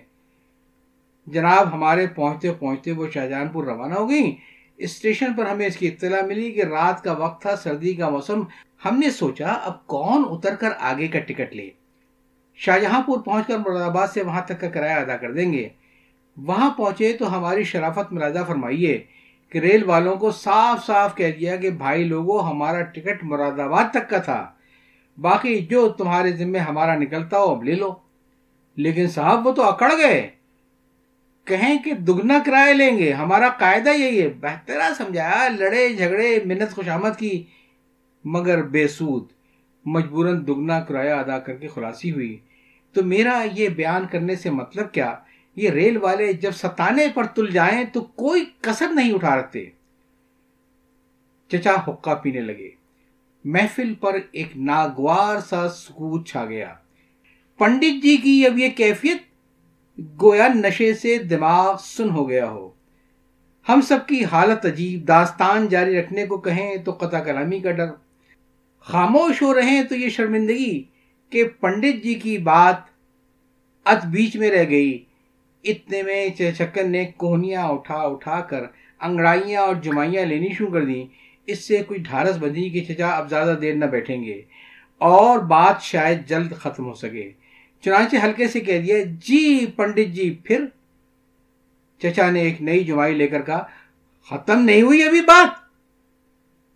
جناب، 1.27 1.73
ہمارے 1.73 2.07
پہنچتے 2.07 2.53
پہنچتے 2.53 2.91
وہ 2.91 3.07
شاہجہاں 3.13 3.45
پور 3.53 3.63
روانہ 3.63 3.93
ہو 3.93 4.09
گئیں۔ 4.09 4.31
اسٹیشن 4.83 5.33
پر 5.33 5.45
ہمیں 5.45 5.67
اس 5.67 5.77
کی 5.77 5.87
اطلاع 5.87 6.21
ملی 6.21 6.51
کہ 6.51 6.63
رات 6.63 7.03
کا 7.03 7.11
وقت 7.11 7.41
تھا، 7.41 7.55
سردی 7.55 7.93
کا 7.93 8.09
موسم۔ 8.09 8.41
ہم 8.85 8.99
نے 8.99 9.09
سوچا، 9.09 9.47
اب 9.47 9.87
کون 9.87 10.23
اتر 10.29 10.55
کر 10.55 10.69
آگے 10.79 11.07
کا 11.07 11.19
ٹکٹ 11.19 11.55
لے؟ 11.55 11.69
شاہجہاں 12.55 13.01
پور 13.01 13.19
پہنچ 13.19 13.47
کر 13.47 13.57
مراد 13.57 13.81
آباد 13.81 14.07
سے 14.07 14.23
وہاں 14.23 14.41
تک 14.45 14.61
کا 14.61 14.69
کرایہ 14.69 14.95
ادا 14.95 15.17
کر 15.17 15.31
دیں 15.31 15.53
گے۔ 15.53 15.69
وہاں 16.37 16.69
پہنچے 16.69 17.13
تو 17.13 17.37
ہماری 17.37 17.63
شرافت 17.63 18.13
ملازہ 18.13 18.39
فرمائیے 18.47 19.03
کہ 19.49 19.57
ریل 19.59 19.83
والوں 19.83 20.15
کو 20.15 20.31
صاف 20.31 20.85
صاف 20.85 21.15
کہہ 21.15 21.31
دیا 21.31 21.55
کہ 21.55 21.69
بھائی 21.69 22.03
لوگوں 22.03 22.43
ہمارا 22.43 22.81
ٹکٹ 22.81 23.23
مراد 23.23 23.59
آباد 23.59 23.83
تک 23.91 24.09
کا 24.09 24.17
تھا۔ 24.17 24.51
باقی 25.21 25.59
جو 25.59 25.89
تمہارے 25.89 26.31
ذمے 26.31 26.59
ہمارا 26.59 26.95
نکلتا 26.95 27.39
ہو، 27.39 27.51
اب 27.51 27.63
لے 27.63 27.75
لو۔ 27.75 27.95
لیکن 28.75 29.07
صاحب، 29.07 29.47
وہ 29.47 29.51
تو 29.51 29.63
اکڑ 29.63 29.91
گئے۔ 29.97 30.29
کہیں 31.45 31.83
کہ 31.83 31.93
دگنا 31.93 32.39
کرایہ 32.45 32.73
لیں 32.73 32.97
گے، 32.97 33.13
ہمارا 33.13 33.49
قاعدہ 33.49 33.89
یہی 33.89 34.21
ہے 34.21 34.29
بہترا 34.39 34.89
سمجھایا 34.97 35.49
لڑے، 35.59 35.93
جھگڑے، 35.93 36.39
منت 36.45 36.71
خوشامد 36.71 37.19
کی، 37.19 37.43
مگر 38.25 38.61
بے 38.61 38.87
سود، 38.87 39.27
مجبوراً 39.85 40.47
دگنا 40.47 40.79
کرایہ 40.79 41.11
ادا 41.11 41.39
کر 41.39 41.53
کے 41.53 41.67
خلاصی 41.67 42.11
ہوئی۔ 42.11 42.39
تو 42.93 43.03
میرا 43.03 43.45
یہ 43.53 43.69
بیان 43.69 44.07
کرنے 44.11 44.35
سے 44.35 44.49
مطلب 44.49 44.91
کیا؟ 44.91 45.15
یہ 45.55 45.69
ریل 45.69 45.97
والے 45.97 46.33
جب 46.33 46.51
ستانے 46.51 47.07
پر 47.13 47.25
تل 47.25 47.51
جائیں 47.51 47.83
تو 47.93 48.01
کوئی 48.01 48.45
کسر 48.61 48.87
نہیں 48.87 49.13
اٹھا 49.13 49.35
رکھتے۔ 49.35 49.65
چچا 51.47 51.75
حقہ 51.87 52.15
پینے 52.15 52.39
لگے۔ 52.39 52.69
محفل 53.45 53.93
پر 53.93 54.17
ایک 54.31 54.57
ناگوار 54.57 55.39
سا 55.39 55.69
سکوت 55.69 56.27
چھا 56.27 56.45
گیا۔ 56.45 56.73
پنڈت 57.57 58.03
جی 58.03 58.17
کی 58.17 58.45
اب 58.45 58.59
یہ 58.59 58.69
کیفیت 58.69 59.17
گویا 59.99 60.47
نشے 60.47 60.93
سے 60.93 61.17
دماغ 61.17 61.77
سن 61.79 62.09
ہو 62.09 62.29
گیا 62.29 62.49
ہو۔ 62.49 62.69
ہم 63.69 63.81
سب 63.81 63.97
کی 64.07 64.25
حالت 64.25 64.65
عجیب، 64.65 65.07
داستان 65.07 65.67
جاری 65.67 65.99
رکھنے 65.99 66.25
کو 66.25 66.37
کہیں 66.37 66.77
تو 66.77 66.91
قطع 66.91 67.19
کلامی 67.19 67.59
کا 67.59 67.71
ڈر۔ 67.71 67.87
خاموش 68.79 69.41
ہو 69.41 69.53
رہے 69.53 69.69
ہیں 69.69 69.83
تو 69.83 69.95
یہ 69.95 70.09
شرمندگی 70.09 70.83
کہ 71.29 71.43
پنڈت 71.43 72.03
جی 72.03 72.13
کی 72.13 72.37
بات 72.37 72.75
ات 73.85 74.05
بیچ 74.05 74.35
میں 74.35 74.49
رہ 74.51 74.69
گئی۔ 74.69 75.03
اتنے 75.63 76.03
میں 76.03 76.29
چکن 76.57 76.91
نے 76.91 77.05
کوہنیاں 77.05 77.63
اٹھا 77.63 77.95
اٹھا 77.95 78.39
کر 78.39 78.63
انگڑائیاں 78.99 79.61
اور 79.61 79.75
جمائیاں 79.75 80.25
لینی 80.25 80.49
شروع 80.57 80.71
کر 80.71 80.85
دیں۔ 80.85 81.05
اس 81.45 81.59
سے 81.59 81.83
کوئی 81.87 81.99
ڈھارس 81.99 82.37
بندی 82.39 82.69
کہ 82.69 82.83
چچا 82.83 83.07
اب 83.07 83.29
زیادہ 83.29 83.57
دیر 83.61 83.73
نہ 83.73 83.85
بیٹھیں 83.85 84.23
گے 84.23 84.41
اور 84.97 85.39
بات 85.39 85.81
شاید 85.81 86.27
جلد 86.27 86.53
ختم 86.53 86.85
ہو 86.85 86.93
سکے۔ 86.93 87.31
چنانچہ 87.83 88.15
ہلکے 88.23 88.47
سے 88.47 88.59
کہہ 88.59 88.81
دیا 88.81 88.97
جی 89.27 89.65
پنڈت 89.75 90.13
جی 90.13 90.29
پھر 90.43 90.65
چچا 92.01 92.29
نے 92.29 92.41
ایک 92.41 92.61
نئی 92.61 92.83
جمائی 92.83 93.15
لے 93.15 93.27
کر 93.27 93.41
کہا، 93.41 93.63
ختم 94.29 94.61
نہیں 94.61 94.81
ہوئی 94.81 95.03
ابھی 95.03 95.21
بات؟ 95.21 95.47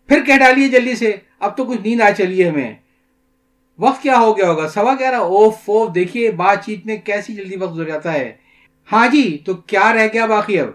پھر 0.08 0.24
کہہ 0.24 0.38
ڈالیے 0.38 0.68
جلدی 0.68 0.96
سے، 0.96 1.18
اب 1.40 1.58
تو 1.58 1.66
کچھ 1.66 1.82
نیند 1.82 2.02
آ 2.02 2.10
چلیے 2.10 2.50
ہمیں۔ 2.50 2.74
وقت 3.80 4.02
کیا 4.02 4.20
ہو 4.20 4.38
گیا 4.38 4.50
ہوگا؟ 4.50 4.68
سوا 4.68 4.96
گیارہ، 5.00 5.16
اوف 5.16 5.70
اوف، 5.70 5.96
دیکھیے 5.96 6.32
بات 6.32 6.66
چیت 6.66 6.86
میں 6.86 6.98
کیسی 6.98 7.36
جلدی 7.36 7.56
وقت 7.56 7.74
گزر 7.74 7.86
جاتا 7.86 8.14
ہے۔ 8.14 8.34
ہاں 8.92 9.08
جی 9.08 9.38
تو 9.46 9.54
کیا 9.54 9.94
رہ 9.94 10.08
گیا 10.14 10.26
باقی 10.26 10.60
اب؟ 10.60 10.68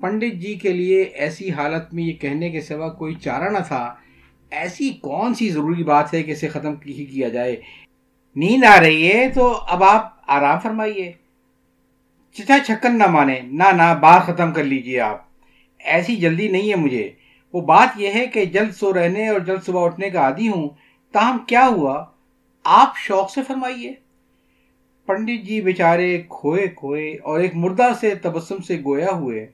پنڈت 0.00 0.34
جی 0.34 0.54
کے 0.54 0.72
لیے 0.72 1.02
ایسی 1.02 1.50
حالت 1.50 1.94
میں 1.94 2.04
یہ 2.04 2.12
کہنے 2.12 2.50
کے 2.50 2.60
سوا 2.60 2.88
کوئی 2.88 3.14
چارہ 3.14 3.50
نہ 3.50 3.58
تھا۔ 3.68 3.94
ایسی 4.50 4.90
کون 4.90 5.34
سی 5.34 5.50
ضروری 5.50 5.82
بات 5.82 6.14
ہے 6.14 6.22
کہ 6.22 6.30
اسے 6.30 6.48
ختم 6.48 6.74
ہی 6.86 7.04
کیا 7.04 7.28
جائے؟ 7.28 7.56
نیند 8.36 8.64
آ 8.64 8.80
رہی 8.80 9.12
ہے 9.12 9.28
تو 9.28 9.60
اب 9.68 9.84
آپ 9.84 10.12
آرام 10.26 10.58
فرمائیے۔ 10.60 11.12
چچا 12.32 12.56
چھکن 12.66 12.98
نہ 12.98 13.06
مانے، 13.06 13.40
نہ 13.40 13.64
نہ، 13.72 13.98
بات 14.00 14.22
ختم 14.22 14.52
کر 14.52 14.64
لیجیے 14.64 15.00
آپ۔ 15.00 15.22
ایسی 15.78 16.16
جلدی 16.16 16.48
نہیں 16.48 16.70
ہے 16.70 16.76
مجھے۔ 16.76 17.10
وہ 17.52 17.60
بات 17.60 17.88
یہ 17.96 18.08
ہے 18.12 18.26
کہ 18.26 18.44
جلد 18.44 18.72
سو 18.72 18.94
رہنے 18.94 19.28
اور 19.28 19.40
جلد 19.40 19.62
صبح 19.66 19.84
اٹھنے 19.84 20.10
کا 20.10 20.20
عادی 20.20 20.48
ہوں، 20.48 20.68
تاہم 21.12 21.38
کیا 21.38 21.66
ہوا؟ 21.66 22.04
آپ 22.64 22.96
شوق 22.96 23.30
سے 23.30 23.40
فرمائیے۔ 23.42 23.94
پنڈت 25.06 25.46
جی 25.46 25.60
بیچارے 25.60 26.22
کھوئے 26.28 26.68
کھوئے 26.68 27.16
اور 27.22 27.40
ایک 27.40 27.54
مردہ 27.54 27.90
سے 28.00 28.14
تبسم 28.14 28.58
سے 28.58 28.80
گویا 28.84 29.10
ہوئے۔ 29.10 29.46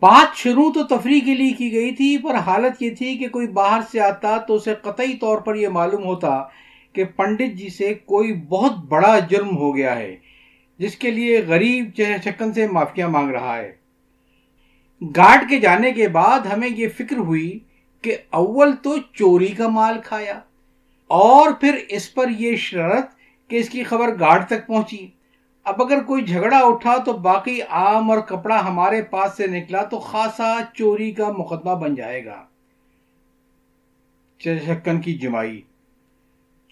بات 0.00 0.36
شروع 0.36 0.72
تو 0.72 0.82
تفریح 0.84 1.20
کے 1.24 1.34
لیے 1.34 1.52
کی 1.52 1.72
گئی 1.72 1.92
تھی، 1.92 2.18
پر 2.18 2.34
حالت 2.34 2.82
یہ 2.82 2.90
تھی 2.90 3.18
کہ 3.18 3.28
کوئی 3.28 3.46
باہر 3.46 3.80
سے 3.92 4.00
آتا 4.00 4.36
تو 4.36 4.54
اسے 4.54 4.74
قطعی 4.74 5.14
طور 5.14 5.38
پر 5.38 5.54
یہ 5.54 5.68
معلوم 5.68 6.04
ہوتا 6.04 6.44
کہ 6.96 7.04
پنڈت 7.16 7.56
جی 7.58 7.68
سے 7.68 7.92
کوئی 8.06 8.32
بہت 8.48 8.78
بڑا 8.88 9.18
جرم 9.30 9.56
ہو 9.56 9.74
گیا 9.76 9.96
ہے، 9.98 10.14
جس 10.80 10.96
کے 10.96 11.10
لیے 11.10 11.40
غریب 11.46 11.90
چکن 12.24 12.52
سے 12.52 12.66
معافیاں 12.68 13.08
مانگ 13.08 13.30
رہا 13.30 13.56
ہے۔ 13.56 13.72
گارڈ 15.16 15.48
کے 15.50 15.58
جانے 15.60 15.90
کے 15.92 16.08
بعد 16.08 16.46
ہمیں 16.46 16.68
یہ 16.68 16.88
فکر 16.96 17.16
ہوئی 17.18 17.58
کہ 18.04 18.16
اول 18.34 18.72
تو 18.82 18.96
چوری 19.12 19.52
کا 19.54 19.68
مال 19.68 19.98
کھایا، 20.04 20.38
اور 21.10 21.52
پھر 21.60 21.78
اس 21.88 22.12
پر 22.14 22.30
یہ 22.38 22.56
شرط 22.60 23.14
کہ 23.50 23.56
اس 23.56 23.68
کی 23.68 23.82
خبر 23.84 24.18
گارڈ 24.20 24.46
تک 24.46 24.66
پہنچی۔ 24.66 25.06
اب 25.66 25.82
اگر 25.82 26.02
کوئی 26.02 26.24
جھگڑا 26.24 26.58
اٹھا 26.58 26.96
تو 26.96 27.12
باقی 27.22 27.60
آم 27.78 28.10
اور 28.10 28.18
کپڑا 28.28 28.60
ہمارے 28.66 29.02
پاس 29.10 29.36
سے 29.36 29.46
نکلا 29.46 29.82
تو 29.84 29.98
خاصا 30.00 30.52
چوری 30.74 31.10
کا 31.12 31.30
مقدمہ 31.32 31.74
بن 31.80 31.94
جائے 31.94 32.24
گا۔ 32.24 32.44
چکن 34.40 35.00
کی 35.00 35.14
جمائی۔ 35.18 35.60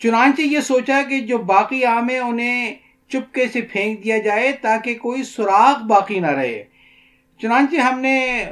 چنانچہ 0.05 0.43
یہ 0.43 0.61
سوچا 0.61 1.01
کہ 1.09 1.21
جو 1.21 1.38
باقی 1.38 1.85
آم 1.85 2.11
ہے 2.11 2.19
انہیں 2.19 2.75
چپکے 3.09 3.47
سے 3.47 3.61
پھینک 3.61 4.05
دیا 4.05 4.19
جائے 4.19 4.53
تاکہ 4.53 4.95
کوئی 4.95 5.23
سراغ 5.23 5.87
باقی 5.87 6.21
نہ 6.21 6.31
رہے۔ 6.31 6.64
چنانچہ 7.40 7.77
ہم 7.77 8.01
نے 8.01 8.45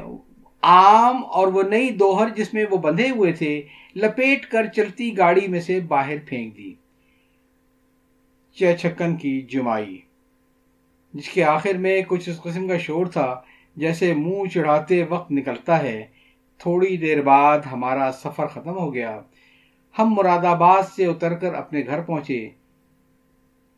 آم 0.63 1.25
اور 1.25 1.49
وہ 1.49 1.63
نئی 1.63 1.91
دوہر 1.91 2.29
جس 2.29 2.55
میں 2.55 2.65
وہ 2.71 2.77
بندھے 2.77 3.11
ہوئے 3.11 3.33
تھے، 3.33 3.63
لپیٹ 3.97 4.47
کر 4.47 4.67
چلتی 4.67 5.17
گاڑی 5.19 5.47
میں 5.49 5.61
سے 5.61 5.81
باہر 5.81 6.17
پھینک 6.27 6.57
دی۔ 6.57 6.73
چھکن 8.57 9.17
کی 9.17 9.41
جمائی، 9.43 9.99
جس 11.15 11.29
کے 11.29 11.45
آخر 11.45 11.75
میں 11.75 12.01
کچھ 12.09 12.29
اس 12.29 12.43
قسم 12.43 12.69
کا 12.69 12.79
شور 12.79 13.07
تھا 13.07 13.41
جیسے 13.77 14.15
منہ 14.15 14.49
چڑھاتے 14.49 15.03
وقت 15.03 15.33
نکلتا 15.33 15.83
ہے، 15.83 16.07
تھوڑی 16.59 16.97
دیر 16.97 17.23
بعد 17.23 17.59
ہمارا 17.73 18.11
سفر 18.13 18.47
ختم 18.47 18.77
ہو 18.79 18.95
گیا۔ 18.95 19.21
ہم 19.99 20.15
مراد 20.15 20.45
آباد 20.45 20.83
سے 20.97 21.07
اتر 21.07 21.35
کر 21.35 21.55
اپنے 21.55 21.83
گھر 21.87 22.01
پہنچے۔ 22.01 22.49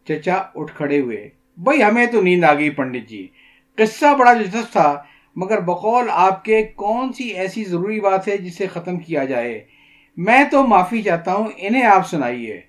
چچا 0.09 0.43
اٹھ 0.55 0.77
کھڑے 0.77 1.01
ہوئے۔ 1.01 1.31
بھائی، 1.57 1.83
ہمیں 1.83 2.07
تو 2.07 2.23
نیند 2.23 2.45
آ 2.45 2.55
گئی 2.55 2.71
پنڈت 2.71 3.09
جی۔ 3.09 3.29
قصہ 3.77 4.17
بڑا 4.19 4.33
دلچسپ 4.33 4.73
تھا، 4.73 5.03
مگر 5.37 5.61
بقول 5.61 6.09
آپ 6.13 6.45
کے 6.45 6.63
کون 6.63 7.13
سی 7.13 7.25
ایسی 7.25 7.65
ضروری 7.65 8.01
بات 8.01 8.29
ہے 8.29 8.37
جسے 8.37 8.67
ختم 8.67 8.99
کیا 8.99 9.25
جائے؟ 9.25 9.65
میں 10.17 10.45
تو 10.51 10.67
معافی 10.67 11.03
چاہتا 11.03 11.35
ہوں، 11.35 11.47
انہیں 11.57 11.83
آپ 11.83 12.09
سنائیے۔ 12.09 12.61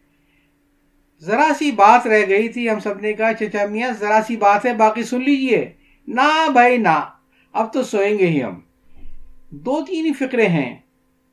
ذرا 1.19 1.51
سی 1.59 1.71
بات 1.71 2.07
رہ 2.07 2.25
گئی 2.29 2.49
تھی 2.49 2.69
ہم 2.69 2.79
سب 2.79 2.99
نے 2.99 3.13
کہا، 3.13 3.33
چچا 3.33 3.65
میاں، 3.65 3.91
ذرا 3.91 4.19
سی 4.27 4.37
بات 4.37 4.65
ہے، 4.65 4.73
باقی 4.73 5.03
سن 5.03 5.21
لیجیے۔ 5.21 5.73
نہ 6.07 6.47
بھائی 6.53 6.77
نہ 6.77 7.09
اب 7.53 7.73
تو 7.73 7.83
سوئیں 7.83 8.17
گے 8.17 8.27
ہی 8.27 8.43
ہم۔ 8.43 8.59
دو 9.49 9.85
تین 9.85 10.13
فکرے 10.13 10.47
ہیں۔ 10.47 10.75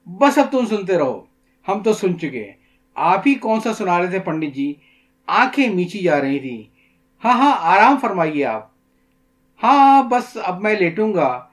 بس 0.07 0.39
اب 0.39 0.53
تم 0.53 0.67
سنتے 0.67 0.99
رہو۔ 0.99 1.32
ہم 1.69 1.83
تو 1.83 1.93
سن 1.93 2.19
چکے 2.19 2.53
آپ 2.95 3.23
ہی 3.27 3.35
کون 3.35 3.61
سا 3.61 3.75
سنا 3.75 3.99
رہے 3.99 4.07
تھے 4.07 4.19
پنڈت 4.19 4.55
جی؟ 4.55 4.75
آنکھیں 5.27 5.75
میچی 5.75 5.99
جا 5.99 6.21
رہی 6.21 6.39
تھی 6.39 6.69
ہاں 7.25 7.33
ہاں 7.33 7.53
آرام 7.59 7.97
فرمائیے 8.01 8.45
آپ۔ 8.45 8.69
ہاں 9.63 9.75
ہاں 9.75 10.03
بس 10.03 10.39
اب 10.43 10.61
میں 10.61 10.75
لیٹوں 10.75 11.15
گا۔ 11.15 11.45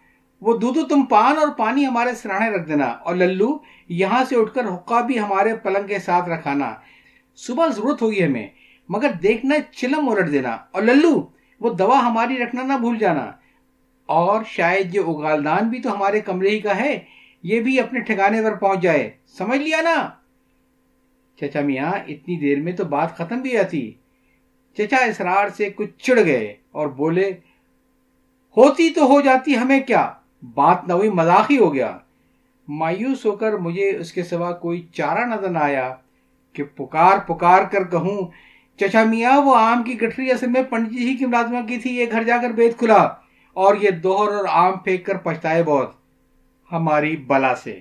وہ 0.41 0.57
دودھ 0.57 0.79
تم 0.89 1.05
پان 1.05 1.37
اور 1.37 1.47
پانی 1.57 1.85
ہمارے 1.85 2.15
سرانے 2.15 2.49
رکھ 2.49 2.67
دینا 2.67 2.85
اور 2.85 3.15
للو 3.15 3.59
یہاں 3.89 4.23
سے 4.25 4.35
اٹھ 4.35 4.53
کر 4.53 4.65
حقہ 4.65 5.01
بھی 5.01 5.19
ہمارے 5.19 5.55
پلنگ 5.55 5.87
کے 5.87 5.99
ساتھ 5.99 6.29
رکھانا۔ 6.29 6.73
صبح 7.35 7.67
ضرورت 7.67 8.01
ہوگی 8.01 8.25
ہمیں، 8.25 8.47
مگر 8.89 9.11
دیکھنا 9.11 9.55
چلم 9.75 10.09
الٹ 10.09 10.31
دینا۔ 10.31 10.57
اور 10.71 10.81
للو، 10.81 11.27
وہ 11.59 11.69
دوا 11.69 11.99
ہماری 11.99 12.37
رکھنا 12.37 12.63
نہ 12.63 12.73
بھول 12.73 12.97
جانا۔ 12.97 13.31
اور 14.05 14.43
شاید 14.47 14.95
یہ 14.95 14.99
اگالدان 14.99 15.69
بھی 15.69 15.81
تو 15.81 15.95
ہمارے 15.95 16.19
کمرے 16.19 16.49
ہی 16.49 16.59
کا 16.59 16.75
ہے۔ 16.75 16.99
یہ 17.43 17.61
بھی 17.61 17.79
اپنے 17.79 17.99
ٹھکانے 17.99 18.43
پر 18.43 18.55
پہنچ 18.55 18.81
جائے۔ 18.81 19.09
سمجھ 19.37 19.59
لیا 19.59 19.81
نا؟ 19.81 20.09
چچا 21.41 21.61
میاں، 21.61 21.91
اتنی 22.07 22.39
دیر 22.39 22.61
میں 22.61 22.71
تو 22.71 22.85
بات 22.85 23.17
ختم 23.17 23.41
بھی 23.41 23.57
آتی۔ 23.57 23.91
چچا 24.77 24.97
اسرار 24.97 25.49
سے 25.49 25.69
کچھ 25.69 25.89
چڑ 25.97 26.19
گئے 26.25 26.55
اور 26.71 26.87
بولے، 26.87 27.31
ہوتی 28.57 28.89
تو 28.89 29.05
ہو 29.05 29.21
جاتی، 29.21 29.57
ہمیں 29.57 29.79
کیا؟ 29.79 30.13
بات 30.53 30.87
نہ 30.87 30.93
ہوئی، 30.93 31.09
مذاق 31.09 31.51
ہی 31.51 31.57
ہو 31.57 31.73
گیا۔ 31.73 31.97
مایوس 32.67 33.25
ہو 33.25 33.31
کر 33.31 33.53
مجھے 33.53 33.97
اس 33.97 34.11
کے 34.11 34.23
سوا 34.23 34.51
کوئی 34.51 34.87
چارہ 34.93 35.25
نظر 35.25 35.49
نہ 35.49 35.57
آیا 35.57 35.95
کہ 36.53 36.63
پکار 36.63 37.17
پکار 37.17 37.63
کر 37.63 37.83
کہوں، 37.83 38.27
چچا 38.79 39.03
میاں، 39.03 39.41
وہ 39.41 39.55
آم 39.55 39.83
کی 39.83 40.01
گٹری 40.01 40.31
اصل 40.31 40.47
میں 40.47 40.63
پنڈت 40.63 40.91
جی 40.91 41.13
کی 41.13 41.25
ملازمہ 41.25 41.67
کی 41.67 41.77
تھی، 41.77 41.95
یہ 41.95 42.05
گھر 42.11 42.23
جا 42.23 42.37
کر 42.41 42.49
بیت 42.49 42.77
کھلا 42.77 43.09
اور 43.53 43.75
یہ 43.75 43.89
دوہر 43.89 44.33
اور 44.33 44.45
آم 44.49 44.73
پھینک 44.77 45.05
کر 45.05 45.17
پچھتائے 45.17 45.63
بہت۔ 45.63 45.98
ہماری 46.71 47.17
بلا 47.17 47.55
سے۔ 47.55 47.79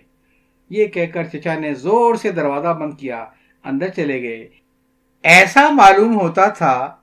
یہ 0.71 0.87
کہہ 0.87 1.07
کر 1.07 1.25
چچا 1.25 1.59
نے 1.59 1.75
زور 1.75 2.15
سے 2.15 2.33
دروازہ 2.33 2.69
بند 2.69 2.95
کیا، 2.99 3.27
اندر 3.65 3.89
چلے 3.89 4.23
گئے۔ 4.23 4.49
ایسا 5.23 5.71
معلوم 5.71 6.21
ہوتا 6.21 6.49
تھا، 6.49 6.97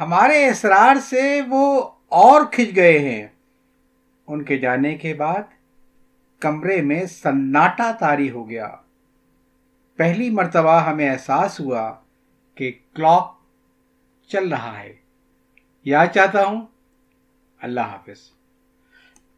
ہمارے 0.00 0.48
اسرار 0.48 0.94
سے 0.94 1.40
وہ 1.48 1.90
اور 2.08 2.42
کھچ 2.52 2.76
گئے 2.76 2.98
ہیں۔ 2.98 3.26
ان 4.26 4.44
کے 4.44 4.58
جانے 4.58 4.96
کے 4.96 5.14
بعد 5.14 5.42
کمرے 6.40 6.82
میں 6.82 7.06
سناٹا 7.06 7.92
تاری 7.92 8.30
ہو 8.30 8.50
گیا۔ 8.50 8.76
پہلی 9.96 10.30
مرتبہ 10.30 10.80
ہمیں 10.80 11.10
احساس 11.10 11.60
ہوا 11.60 11.94
کہ 12.54 12.72
کلاک 12.94 13.36
چل 14.28 14.48
رہا 14.48 14.80
ہے۔ 14.80 14.96
یاد 15.84 16.06
چاہتا 16.06 16.44
ہوں، 16.44 16.66
اللہ 17.60 17.80
حافظ۔ 17.80 18.30